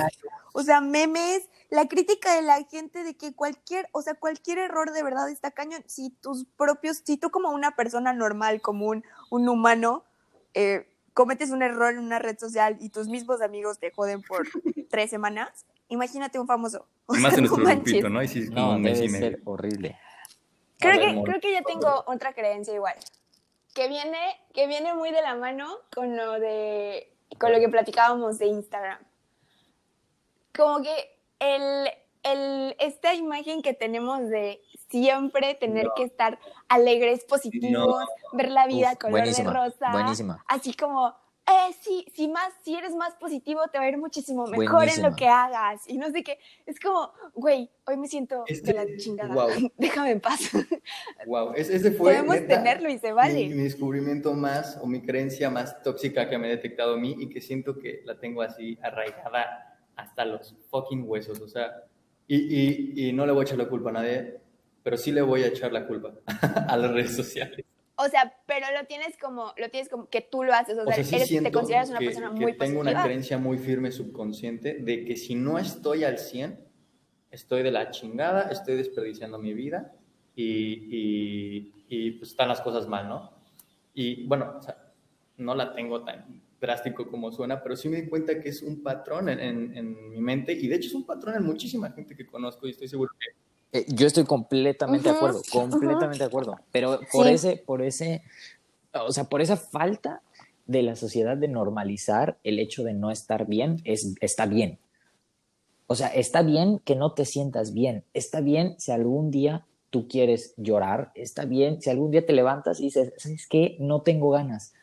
[0.53, 4.91] O sea, memes, la crítica de la gente de que cualquier, o sea, cualquier error
[4.91, 5.83] de verdad está cañón.
[5.87, 10.03] Si tus propios, si tú como una persona normal, como un, un humano,
[10.53, 14.47] eh, cometes un error en una red social y tus mismos amigos te joden por
[14.89, 16.87] tres semanas, imagínate un famoso.
[17.07, 17.83] O Y más sea, en no nuestro manches.
[17.85, 18.21] grupito, ¿no?
[18.23, 19.29] Y sí, es como No, un mes debe y medio.
[19.31, 19.99] ser horrible.
[20.77, 22.95] Creo ver, que, creo que yo tengo otra creencia igual,
[23.73, 24.17] que viene,
[24.53, 27.07] que viene muy de la mano con lo de
[27.39, 28.99] con lo que platicábamos de Instagram.
[30.55, 31.89] Como que el,
[32.23, 36.37] el, esta imagen que tenemos de siempre tener que estar
[36.69, 40.43] alegres, positivos, ver la vida Uf, color de rosa, buenísima.
[40.47, 41.09] así como,
[41.47, 44.71] eh, sí, si más, si eres más positivo, te va a ir muchísimo mejor en
[44.73, 45.09] Buenísima.
[45.09, 45.89] lo que hagas.
[45.89, 49.33] Y no sé qué, es como, güey, hoy me siento Este- de la chingada.
[49.33, 49.49] wow.
[49.77, 50.51] Déjame en paz.
[51.25, 53.33] Wow, ese, ese fue Podemos neta, tenerlo y se vale.
[53.33, 57.15] Mi, mi descubrimiento más o mi creencia más tóxica que me he detectado a mí
[57.19, 61.39] y que siento que la tengo así arraigada hasta los fucking huesos.
[61.41, 61.83] O sea,
[62.27, 64.37] y, y, y no le voy a echar la culpa a nadie,
[64.83, 66.13] pero sí le voy a echar la culpa
[66.67, 67.65] a las redes sociales.
[67.97, 70.77] O sea, pero lo tienes como, lo tienes como que tú lo haces.
[70.77, 72.91] O O sea, sea, sí eres- te consideras una que, persona que muy tengo positiva.
[72.91, 76.59] una creencia muy firme subconsciente de que si no estoy al 100,
[77.29, 79.93] estoy de la chingada, estoy desperdiciando mi vida
[80.35, 83.31] y, y, y, pues están las cosas mal, ¿no?
[83.93, 84.77] Y bueno, o sea,
[85.37, 88.83] no la tengo tan drástico como suena, pero sí me di cuenta que es un
[88.83, 92.15] patrón en, en- en mi mente y de hecho es un patrón en muchísima gente
[92.15, 96.25] que conozco y estoy seguro que Eh, yo estoy completamente de Ujú, acuerdo, completamente de
[96.27, 96.59] acuerdo.
[96.71, 97.33] Pero por Sí.
[97.33, 98.21] ese, por ese,
[98.93, 100.21] o sea, por esa falta
[100.65, 104.77] de la sociedad de normalizar el hecho de no estar bien, es, está bien.
[105.87, 108.03] O sea, está bien que no te sientas bien.
[108.13, 111.11] Está bien si algún día tú quieres llorar.
[111.15, 113.77] Está bien si algún día te levantas y dices, ¿sabes qué?
[113.79, 114.73] No tengo ganas.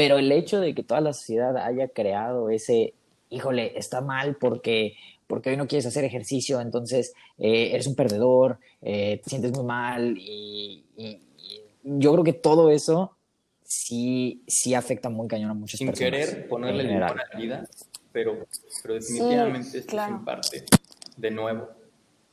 [0.00, 2.94] Pero el hecho de que toda la sociedad haya creado ese,
[3.28, 4.94] híjole, está mal porque,
[5.26, 9.64] porque hoy no quieres hacer ejercicio, entonces eh, eres un perdedor, eh, te sientes muy
[9.64, 13.14] mal y, y- y yo creo que todo eso
[13.62, 16.10] sí, sí afecta muy cañón a muchas Sin personas.
[16.28, 17.68] querer ponerle en la vida,
[18.10, 18.46] pero,
[18.82, 20.14] pero definitivamente esto claro.
[20.14, 20.64] es en parte
[21.18, 21.68] de nuevo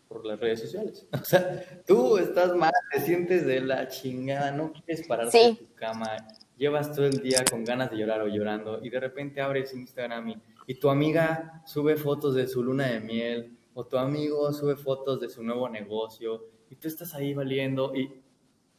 [0.08, 1.06] por las redes sociales.
[1.22, 5.46] O sea, tú estás mal, te sientes de la chingada, no quieres pararte Sí.
[5.60, 6.16] de tu cama,
[6.58, 10.30] llevas todo el día con ganas de llorar o llorando y de repente abres Instagram
[10.30, 14.76] y, y tu amiga sube fotos de su luna de miel o tu amigo sube
[14.76, 18.12] fotos de su nuevo negocio y tú estás ahí valiendo y,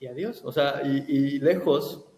[0.01, 0.43] y adiós.
[0.45, 2.09] O sea, y, y lejos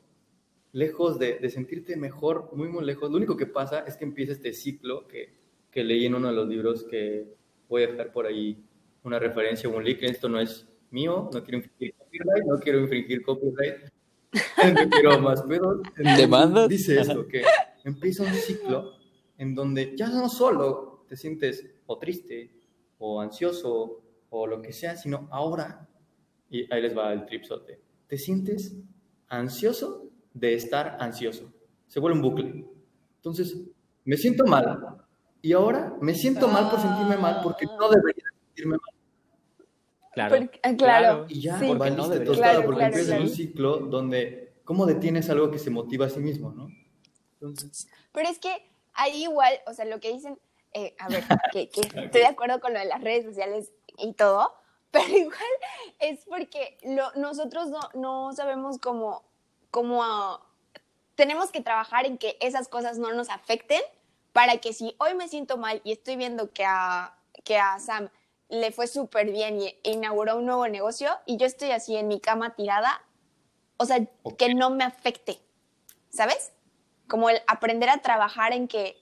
[0.73, 4.33] lejos de, de sentirte mejor, muy, muy lejos, lo único que pasa es que empieza
[4.33, 5.35] este ciclo que,
[5.71, 7.27] que leí en uno de los libros que
[7.69, 8.63] voy a dejar por ahí
[9.03, 13.23] una referencia, un link, esto no es mío, no quiero infringir copyright, no quiero infringir
[13.23, 13.93] copyright,
[15.21, 15.45] más.
[15.49, 16.69] Entonces, ¿Demandas?
[16.69, 17.43] Dice esto, que
[17.85, 18.93] empieza un ciclo
[19.39, 22.51] en donde ya no solo te sientes o triste
[22.99, 25.89] o ansioso o lo que sea, sino ahora,
[26.49, 28.77] y ahí les va el tripsote, te sientes
[29.29, 31.53] ansioso de estar ansioso.
[31.89, 32.65] Se vuelve un bucle.
[33.17, 33.57] Entonces,
[34.05, 34.99] me siento mal.
[35.43, 39.00] Y ahora me siento mal por sentirme mal porque no debería sentirme mal.
[40.13, 40.37] Claro.
[40.37, 41.27] Porque- ah, claro.
[41.29, 41.67] Y ya, Sí.
[41.69, 42.35] porque no no debería.
[42.35, 43.37] Claro, porque claro, empiezas en un claro.
[43.37, 46.69] ciclo donde, ¿cómo detienes algo que se motiva a sí mismo, no?
[47.35, 50.39] Entonces, Pero es que ahí igual, o sea, lo que dicen,
[50.73, 51.81] eh, a ver, que, que
[52.13, 54.53] estoy de acuerdo con lo de las redes sociales y todo,
[54.91, 55.39] pero igual
[56.01, 59.23] es porque lo- nosotros no, no sabemos cómo,
[59.71, 60.41] cómo ah,
[61.15, 63.81] tenemos que trabajar en que esas cosas no nos afecten
[64.33, 68.09] para que si hoy me siento mal y estoy viendo que a, que a Sam
[68.51, 72.21] le fue súper bien y inauguró un nuevo negocio y yo estoy así en mi
[72.21, 73.03] cama tirada,
[73.77, 74.05] o sea,
[74.37, 75.39] que no me afecte,
[76.11, 76.53] ¿sabes?
[77.09, 78.97] Como el aprender a trabajar en que,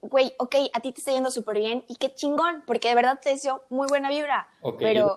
[0.00, 3.18] güey, ok, a ti te está yendo súper bien y qué chingón, porque de verdad
[3.20, 5.16] te deseo muy buena vibra, ok, yo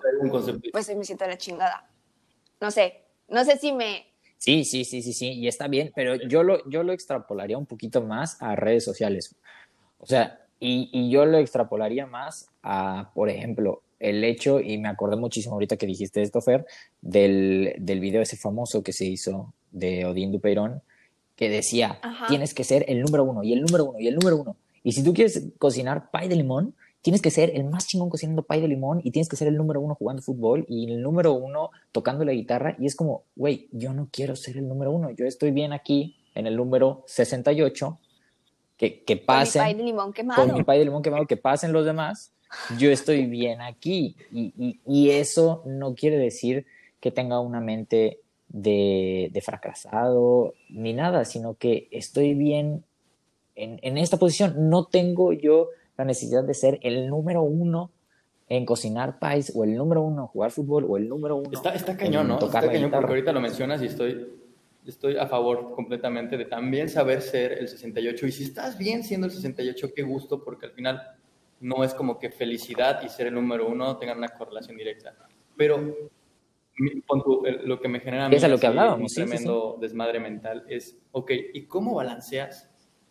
[0.72, 1.88] pues hoy me siento la chingada.
[2.60, 4.12] No sé, no sé si me...
[4.38, 7.66] Sí, sí, sí, sí, sí, y está bien, pero yo lo, yo lo extrapolaría un
[7.66, 9.36] poquito más a redes sociales.
[9.98, 14.88] O sea, y, y yo lo extrapolaría más a, por ejemplo, el hecho, y me
[14.88, 16.66] acordé muchísimo ahorita que dijiste esto, Fer,
[17.00, 20.82] del, del video ese famoso que se hizo de Odín Dupeirón,
[21.36, 22.26] que decía, Ajá.
[22.26, 24.56] tienes que ser el número uno, y el número uno, y el número uno.
[24.82, 28.42] Y si tú quieres cocinar pay de limón, tienes que ser el más chingón cocinando
[28.42, 31.32] pay de limón y tienes que ser el número uno jugando fútbol y el número
[31.32, 32.76] uno tocando la guitarra.
[32.78, 35.10] Y es como, güey, yo no quiero ser el número uno.
[35.10, 37.98] Yo estoy bien aquí en el número 68.
[38.78, 40.46] Que, que Con mi pasen pay de limón quemado.
[40.46, 42.32] con mi pay de limón quemado, que pasen los demás.
[42.78, 44.16] Yo estoy bien aquí.
[44.32, 46.64] Y, y- y eso no quiere decir
[47.00, 52.84] que tenga una mente de, de fracasado ni nada, sino que estoy bien
[53.56, 54.70] en, en esta posición.
[54.70, 57.90] No tengo yo la necesidad de ser el número uno
[58.48, 61.74] en cocinar pais o el número uno en jugar fútbol o el número uno Está,
[61.74, 62.38] está en cañón, ¿no?
[62.38, 64.26] tocar Está cañón porque ahorita lo mencionas y estoy,
[64.90, 68.26] estoy a favor completamente de también saber ser el 68.
[68.26, 71.02] Y si estás bien siendo el 68, qué gusto, porque al final
[71.60, 75.14] no es como que felicidad y ser el número uno tengan una correlación directa.
[75.56, 75.94] Pero
[77.64, 80.20] lo que me genera a mí Es lo que hablábamos, un sí, sí, tremendo desmadre
[80.20, 82.70] mental es, ok, ¿y cómo balanceas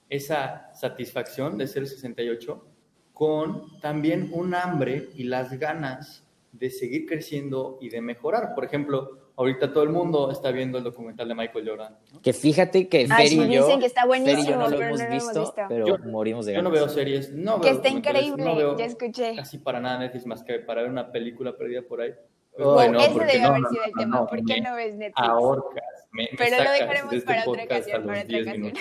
[0.09, 2.65] esa satisfacción de ser el 68
[3.13, 8.55] con también un hambre y las ganas de seguir creciendo y de mejorar?
[8.55, 11.97] Por ejemplo, ahorita todo el mundo está viendo el documental de Michael Jordan.
[12.11, 12.21] ¿no?
[12.21, 14.99] Que fíjate que Fer y yo, dicen que está yo buenísimo, no lo pero hemos
[14.99, 15.61] no lo hemos visto, visto.
[15.69, 16.85] pero Yo- morimos de Yo no ganas.
[16.87, 19.35] veo series, no Que veo está increíble, no veo ya escuché.
[19.35, 22.13] casi para nada Netflix más que para ver una película perdida por ahí.
[22.57, 24.17] Wow, Ay, no, ese no, haber no, sido el tema.
[24.19, 25.27] no, ¿Por qué no ves Netflix?
[25.29, 28.73] ahorcas, me, me Pero lo dejaremos de este para otra ocasión, para otra 10 ocasión.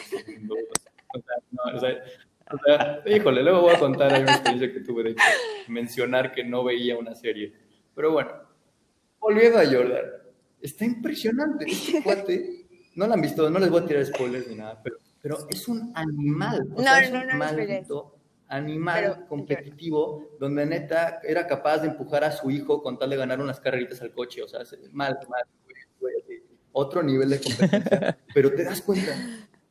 [1.14, 2.02] O sea, no, o sea,
[2.52, 5.22] o sea, híjole, luego voy a contar una experiencia que tuve de hecho,
[5.68, 7.52] mencionar que no veía una serie.
[7.94, 8.30] Pero bueno,
[9.18, 10.04] volviendo a Jordan,
[10.66, 11.64] está impresionante.
[11.66, 14.96] Este cuate, no lo han visto, no les voy a tirar spoilers ni nada, pero,
[15.20, 16.68] pero es un animal.
[16.74, 17.68] O No, sea, es no, un no, spoilers.
[17.68, 18.12] maldito
[18.48, 23.16] animal Pero- competitivo donde neta era capaz de empujar a su hijo con tal de
[23.16, 24.42] ganar unas carreritas al coche.
[24.42, 24.60] O sea,
[24.92, 26.42] mal, mal, güey, güey, así.
[26.72, 28.18] otro nivel de competencia.
[28.34, 29.12] pero te das cuenta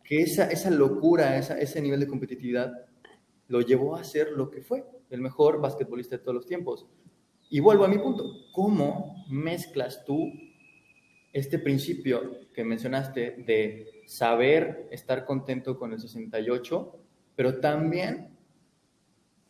[0.03, 2.71] que esa, esa locura, esa, ese nivel de competitividad
[3.47, 6.85] lo llevó a ser lo que fue, el mejor basquetbolista de todos los tiempos.
[7.49, 8.23] Y vuelvo a mi punto,
[8.53, 10.31] ¿cómo mezclas tú
[11.35, 16.97] este principio que mencionaste de saber estar contento con el 68,
[17.35, 18.29] pero también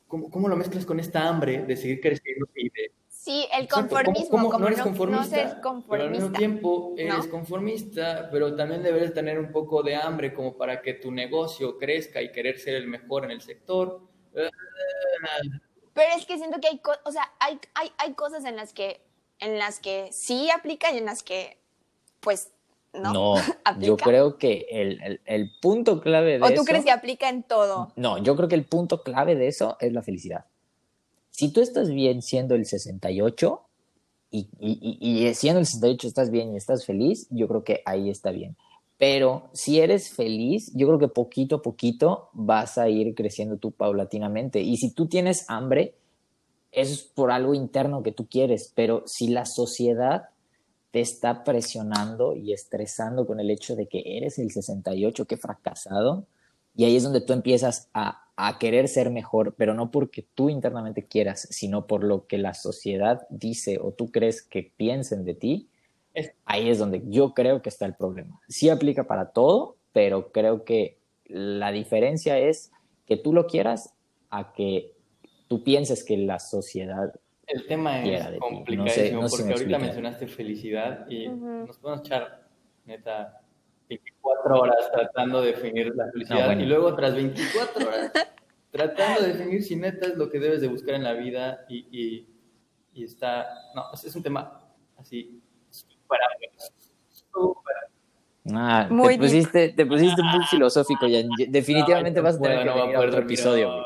[0.07, 3.89] cómo, cómo lo mezclas con esta hambre de seguir creciendo y de Sí, el Exacto,
[3.89, 6.11] ¿cómo- conformismo, cómo como no eres conformista, no ser pero al conformista.
[6.11, 7.29] mismo tiempo eres ¿no?
[7.31, 12.21] conformista, pero también debes tener un poco de hambre como para que tu negocio crezca
[12.21, 14.01] y querer ser el mejor en el sector.
[15.93, 19.01] Pero es que siento que hay, o sea, hay, hay, hay cosas en las que,
[19.39, 21.57] en las que sí aplica y en las que,
[22.19, 22.51] pues,
[22.93, 23.13] no.
[23.13, 23.35] No,
[23.79, 27.29] yo creo que el, el- el punto clave de ¿O tú eso- crees que aplica
[27.29, 27.91] en todo?
[27.95, 30.45] No, yo creo que el punto clave de eso es la felicidad.
[31.29, 33.61] Si tú estás bien siendo el 68
[34.31, 37.81] y, y, y- y siendo el 68 estás bien y estás feliz, yo creo que
[37.85, 38.55] ahí está bien.
[38.97, 43.71] Pero si eres feliz, yo creo que poquito a poquito vas a ir creciendo tú
[43.71, 44.61] paulatinamente.
[44.61, 45.95] Y si tú tienes hambre,
[46.71, 48.71] eso es por algo interno que tú quieres.
[48.73, 50.29] Pero si la sociedad
[50.95, 56.25] te está presionando y estresando con el hecho de que eres el 68, qué fracasado,
[56.73, 60.49] y ahí es donde tú empiezas a, a querer ser mejor, pero no porque tú
[60.49, 65.33] internamente quieras, sino por lo que la sociedad dice o tú crees que piensen de
[65.33, 65.67] ti.
[66.45, 68.39] Ahí es donde yo creo que está el problema.
[68.47, 72.71] Sí aplica para todo, pero creo que la diferencia es
[73.05, 73.93] que tú lo quieras
[74.29, 74.93] a que
[75.49, 77.13] tú pienses que la sociedad
[77.47, 81.27] El tema es complicadísimo No sé- no sé si porque me ahorita mencionaste felicidad y
[81.27, 82.47] nos podemos echar,
[82.85, 83.41] neta,
[83.87, 86.61] 24 horas tratando de definir la felicidad No, bueno.
[86.63, 88.11] y luego otras 24 horas
[88.71, 91.87] tratando de definir si neta es lo que debes de buscar en la vida y,
[91.91, 92.27] y,
[92.93, 94.61] y está, no, es un tema
[94.97, 95.39] así
[95.69, 96.19] súper
[98.53, 101.27] Ah, Muy te pusiste, te pusiste muy filosófico, Jan.
[101.47, 103.83] Definitivamente No, vas a tener no que no venir a otro episodio.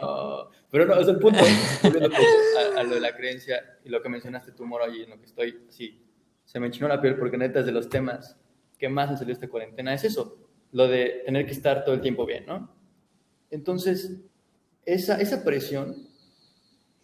[0.00, 0.50] no.
[0.70, 1.38] Pero no, es el punto,
[2.76, 5.18] a, a lo de la creencia y lo que mencionaste tú, Moro, y en lo
[5.18, 6.02] que estoy, sí,
[6.44, 8.36] se me enchinó la piel porque neta es de los temas
[8.78, 10.36] que más han salido esta cuarentena, es eso,
[10.72, 12.70] lo de tener que estar todo el tiempo bien, ¿no?
[13.50, 14.12] Entonces,
[14.84, 16.06] esa, esa presión,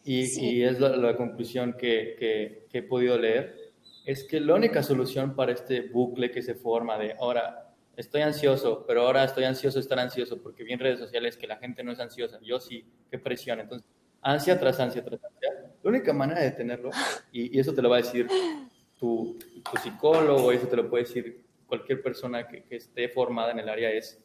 [0.05, 0.45] y, Sí.
[0.59, 3.73] y es la, la conclusión que, que- que he podido leer,
[4.05, 7.64] es que la única solución para este bucle que se forma de ahora
[7.97, 11.47] estoy ansioso, pero ahora estoy ansioso de estar ansioso, porque vi en redes sociales que
[11.47, 13.61] la gente no es ansiosa, yo sí, qué presión.
[13.61, 13.89] Entonces,
[14.21, 15.73] ansia tras ansia tras ansia.
[15.83, 16.91] La única manera de tenerlo,
[17.33, 18.27] y, y eso te lo va a decir
[18.99, 23.59] tu, tu psicólogo, eso te lo puede decir cualquier persona que, que esté formada en
[23.59, 24.23] el área, es,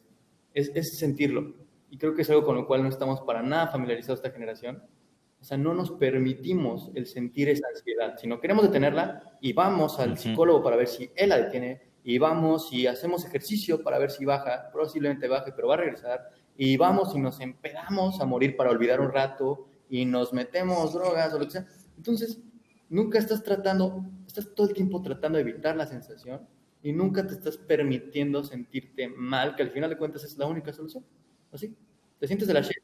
[0.54, 1.54] es, es sentirlo.
[1.90, 4.82] Y creo que es algo con lo cual no estamos para nada familiarizados esta generación.
[5.40, 10.18] O sea, no nos permitimos el sentir esa ansiedad, sino queremos detenerla y vamos al
[10.18, 14.24] psicólogo para ver si él la detiene y vamos y hacemos ejercicio para ver si
[14.24, 18.70] baja, posiblemente baje, pero va a regresar y vamos y nos empedamos a morir para
[18.70, 21.66] olvidar un rato y nos metemos drogas o lo que sea.
[21.96, 22.40] Entonces,
[22.88, 26.46] nunca estás tratando, estás todo el tiempo tratando de evitar la sensación
[26.82, 30.72] y nunca te estás permitiendo sentirte mal, que al final de cuentas es la única
[30.72, 31.04] solución.
[31.52, 31.74] ¿Así?
[32.18, 32.82] Te sientes de la shit,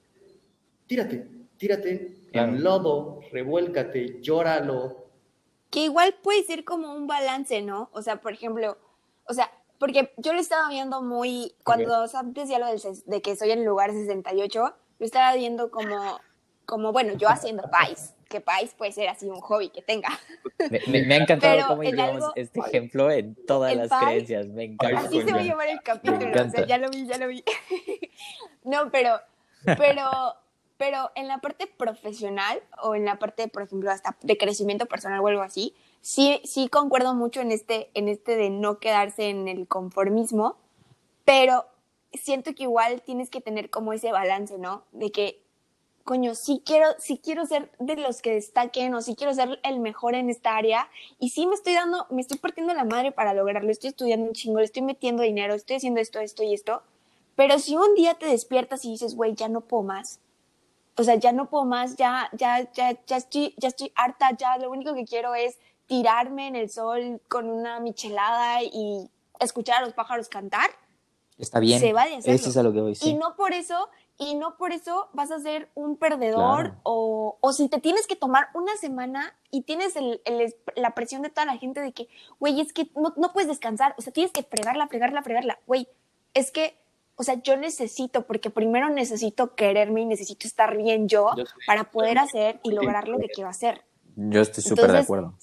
[0.87, 2.53] tírate, tírate Claro.
[2.53, 5.07] en lodo, revuélcate, llóralo.
[5.71, 7.91] Que igual puede ser como un balance, ¿no?
[7.93, 8.79] O sea, por ejemplo,
[9.29, 13.37] o sea, porque yo lo estaba viendo muy, cuando Sam decía lo del de que
[13.37, 16.19] soy en el lugar 68, lo estaba viendo como,
[16.65, 20.09] como bueno, yo haciendo pais, que pais puede ser así un hobby que tenga.
[20.71, 23.91] Me, me- me ha encantado Pero cómo incluimos algo- este ejemplo en todas ¿En las
[24.03, 24.47] creencias.
[24.47, 25.01] Me encanta.
[25.01, 27.45] Así se va a llamar el capítulo, o sea, ya lo vi, ya lo vi.
[28.65, 29.21] no, pero,
[29.77, 30.09] pero,
[30.77, 35.21] pero en la parte profesional o en la parte, por ejemplo, hasta de crecimiento personal
[35.21, 35.75] o algo así,
[36.07, 40.57] sí, sí concuerdo mucho en este, en este de no quedarse en el conformismo,
[41.25, 41.67] pero
[42.13, 44.85] siento que igual tienes que tener como ese balance, ¿no?
[44.93, 45.43] De que,
[46.05, 49.81] coño, sí quiero, sí quiero ser de los que destaquen o sí quiero ser el
[49.81, 50.89] mejor en esta área
[51.19, 54.33] y sí me estoy dando, me estoy partiendo la madre para lograrlo, estoy estudiando un
[54.33, 56.85] chingo, le estoy metiendo dinero, estoy haciendo esto, esto y esto,
[57.35, 60.21] pero si un día te despiertas y dices, güey, ya no puedo más,
[60.97, 64.57] o sea, ya no puedo más, ya, ya, ya, ya estoy, ya estoy harta, ya
[64.59, 69.09] lo único que quiero es tirarme en el sol con una michelada y
[69.41, 70.71] escuchar a los pájaros cantar,
[71.39, 71.81] Está bien.
[71.81, 72.35] se vale hacerlo.
[72.35, 72.95] Eso es a lo que voy.
[72.95, 73.11] Sí.
[73.11, 76.81] y no por eso, y no por eso vas a ser un perdedor Claro.
[76.85, 81.21] o, o si te tienes que tomar una semana y tienes el- el- la presión
[81.23, 82.09] de toda la gente de que,
[82.41, 85.87] güey, es que no, no puedes descansar, o sea, tienes que fregarla, fregarla, fregarla, güey,
[86.33, 86.79] es que,
[87.17, 91.91] o sea, yo necesito, porque primero necesito quererme y necesito estar bien yo Yo para
[91.91, 93.83] poder hacer y lograr lo que quiero hacer.
[94.17, 95.35] Yo estoy súper de acuerdo.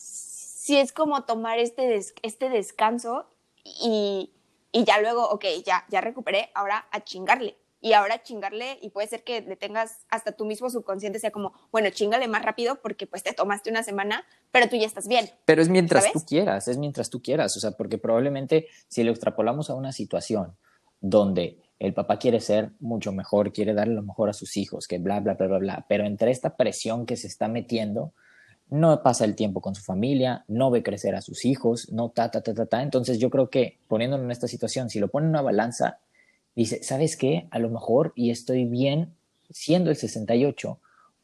[0.63, 3.27] Sí es como tomar este, des- este descanso
[3.65, 4.31] y,
[4.71, 7.57] y ya luego, ok, ya, ya recuperé, ahora a chingarle.
[7.81, 11.51] y ahora chingarle y puede ser que le tengas hasta tu mismo subconsciente sea como,
[11.69, 15.29] bueno, chingale más rápido porque pues te tomaste una semana, pero tú ya estás bien.
[15.43, 16.13] Pero es mientras ¿Sabes?
[16.13, 19.91] tú quieras, es mientras tú quieras, o sea, porque probablemente si lo extrapolamos a una
[19.91, 20.55] situación
[21.01, 24.99] donde el papá quiere ser mucho mejor, quiere darle lo mejor a sus hijos, que
[24.99, 28.13] bla, bla, bla, bla, bla, pero entre esta presión que se está metiendo,
[28.73, 32.31] no pasa el tiempo con su familia, no ve crecer a sus hijos, no ta,
[32.31, 32.81] ta, ta, ta, ta.
[32.81, 35.99] Entonces yo creo que poniéndolo en esta situación, si lo pone en una balanza,
[36.55, 37.47] dice, ¿sabes qué?
[37.51, 39.13] A lo mejor y estoy bien
[39.51, 40.79] siendo el 68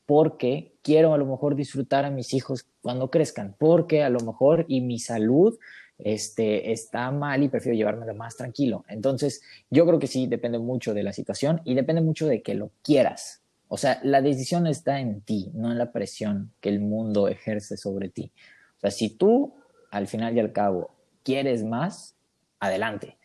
[0.06, 4.66] porque quiero a lo mejor disfrutar a mis hijos cuando crezcan, porque a lo mejor
[4.68, 5.58] y mi salud
[5.98, 8.86] este, está mal y prefiero llevármelo más tranquilo.
[8.88, 9.42] Entonces,
[9.72, 12.70] yo creo que sí, depende mucho de la situación y depende mucho de que lo
[12.84, 13.42] quieras.
[13.72, 17.78] O sea, la decisión está en ti, no en la presión que el mundo ejerce
[17.78, 18.32] sobre ti.
[18.78, 19.54] O sea, si tú,
[19.92, 20.92] al final y al cabo,
[21.24, 22.16] quieres más,
[22.60, 23.18] adelante.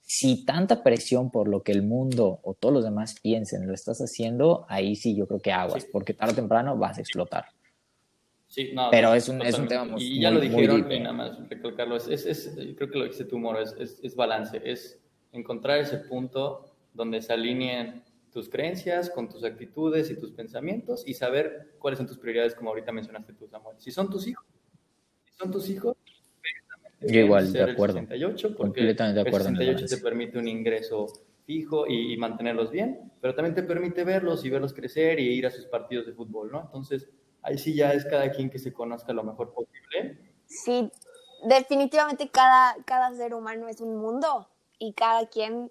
[0.00, 3.98] Si tanta presión por lo que el mundo o todos los demás piensen lo estás
[4.00, 5.88] haciendo, ahí sí yo creo que aguas, Sí.
[5.92, 7.44] porque tarde o temprano vas a explotar.
[8.48, 10.98] Sí, no, Pero es un- es un tema muy- Y ya muy- lo dijeron, y
[10.98, 14.00] nada más recalcarlo, es, es, es- creo que lo que dice tu humor es, es,
[14.02, 14.98] es balance, es
[15.32, 18.02] encontrar ese punto donde se alineen
[18.32, 22.70] tus creencias con tus actitudes y tus pensamientos y saber cuáles son tus prioridades, como
[22.70, 23.76] ahorita mencionaste tú, Samuel.
[23.78, 24.46] Si son tus hijos,
[25.24, 25.96] si son tus hijos,
[27.00, 27.94] Yo igual, de ser el acuerdo.
[27.94, 31.06] 68, porque Completamente de acuerdo El el 68 te permite un ingreso
[31.44, 35.46] fijo y, y mantenerlos bien, pero también te permite verlos y verlos crecer y ir
[35.46, 36.62] a sus partidos de fútbol, ¿no?
[36.62, 37.08] Entonces,
[37.42, 40.18] ahí sí ya es cada quien que se conozca lo mejor posible.
[40.46, 40.90] Sí,
[41.44, 45.70] definitivamente cada, cada ser humano es un mundo y cada quien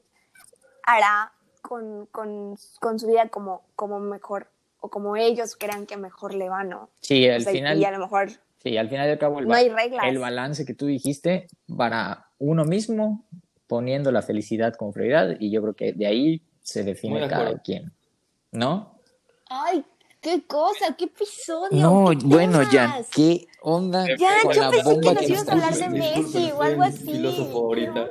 [0.84, 4.48] hará con, con, con su vida como, como mejor
[4.82, 6.90] o como ellos crean que mejor le va, ¿no?
[7.02, 8.30] Sí, O al sea, final, y a lo mejor
[8.64, 10.06] sí, al final y al cabo el, no hay reglas.
[10.06, 13.26] el balance que tú dijiste para uno mismo,
[13.68, 17.58] poniendo la felicidad como prioridad, y yo creo que de ahí se define de cada
[17.60, 17.92] quien,
[18.52, 18.96] ¿no?
[19.50, 19.84] Ay,
[20.22, 21.70] qué cosa, qué episodio.
[21.72, 23.04] No, qué bueno, Jan.
[23.14, 26.62] ¿qué onda Jan, con yo la pensé que nos ibas a hablar de Messi o
[26.62, 27.06] algo así.
[27.06, 28.10] ¿Qué onda?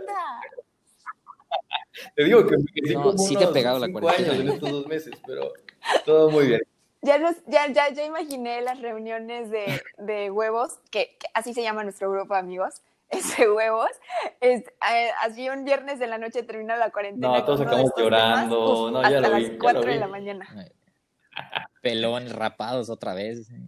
[2.14, 4.32] Te digo que me quedé No, como sí te unos pegado la cinco cuarentena.
[4.34, 5.52] años en estos dos meses, pero
[6.04, 6.60] todo muy bien.
[7.02, 11.62] Ya, nos, ya, ya, ya imaginé las reuniones de, de huevos, que, que así se
[11.62, 13.90] llama nuestro grupo de amigos, este huevos.
[14.40, 17.38] Es, eh, así un viernes de la noche termina la cuarentena.
[17.38, 19.86] No, todos acabamos llorando, temas, uf, no, ya hasta lo vi, las ya 4 lo
[19.86, 20.48] de la mañana.
[21.80, 23.48] pelones rapados otra vez.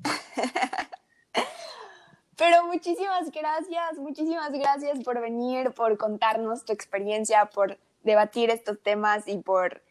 [2.37, 9.27] Pero muchísimas gracias, muchísimas gracias por venir, por contarnos tu experiencia, por debatir estos temas
[9.29, 9.83] y por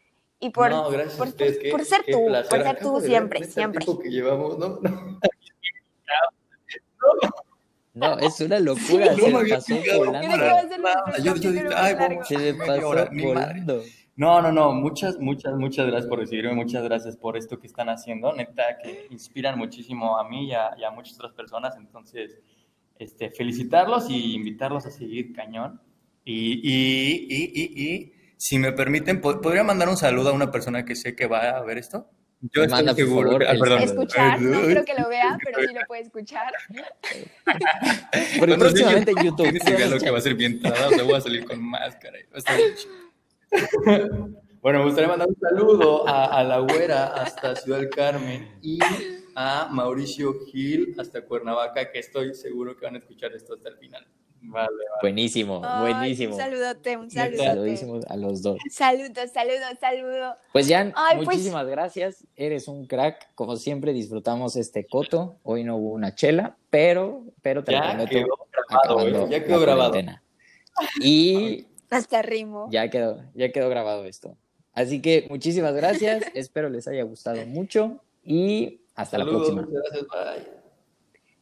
[0.42, 1.52] y por, no, gracias por, a ustedes.
[1.56, 2.48] por- qué- por ser tú, placer.
[2.48, 3.84] por ser Acabo tú siempre, el siempre.
[4.02, 4.78] que llevamos, ¿no?
[4.80, 5.20] no.
[7.92, 9.66] No, es una locura, No se me me había pasó.
[9.66, 9.98] Se me
[13.26, 13.82] volando.
[14.16, 17.88] No, no, no, muchas, muchas, muchas gracias por recibirme, muchas gracias por esto que están
[17.88, 22.38] haciendo, neta, que inspiran muchísimo a mí y a, y a muchas otras personas, entonces,
[22.98, 25.80] este, felicitarlos y invitarlos a seguir cañón.
[26.24, 30.50] Y, y, y, y, y, si me permiten, ¿pod- ¿podría mandar un saludo a una
[30.50, 32.10] persona que sé que va a ver esto?
[32.42, 33.82] Yo estoy Manda, por seguro favor, que- ah, perdón.
[33.82, 36.52] Escuchar, no creo que lo vea, pero sí lo puede escuchar.
[38.38, 39.50] Cuando próximamente en YouTube.
[39.64, 42.18] Tienes lo que va a ser bien entrada, o sea, voy a salir con máscara.
[44.62, 48.78] Bueno, me gustaría mandar un saludo a, a la güera hasta Ciudad del Carmen y
[49.34, 53.76] a Mauricio Gil hasta Cuernavaca, que estoy seguro que van a escuchar esto hasta el
[53.78, 54.06] final.
[54.42, 54.84] Vale, vale.
[55.02, 56.34] Buenísimo, Ay, buenísimo.
[56.34, 57.44] Un saludote, un saludote.
[57.44, 58.58] Saludísimos a los dos.
[58.70, 60.36] Saludo, saludo, saludo.
[60.52, 62.26] Pues Jan, Ay, pues- muchísimas gracias.
[62.36, 63.34] Eres un crack.
[63.34, 65.36] Como siempre disfrutamos este coto.
[65.42, 68.10] Hoy no hubo una chela, pero, pero te lo Ya prometo.
[68.10, 68.26] quedó
[68.68, 69.90] grabado, ya quedó grabado.
[69.90, 70.22] cuarentena.
[71.02, 72.68] Y Hasta rimo.
[72.70, 74.36] ya quedó, ya quedó grabado esto.
[74.72, 76.22] Así que muchísimas gracias.
[76.34, 79.62] Espero les haya gustado mucho y hasta la Saludos, próxima.
[79.66, 80.60] muchas gracias, bye.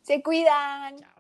[0.03, 0.97] Se cuidan.
[0.99, 1.18] Chao.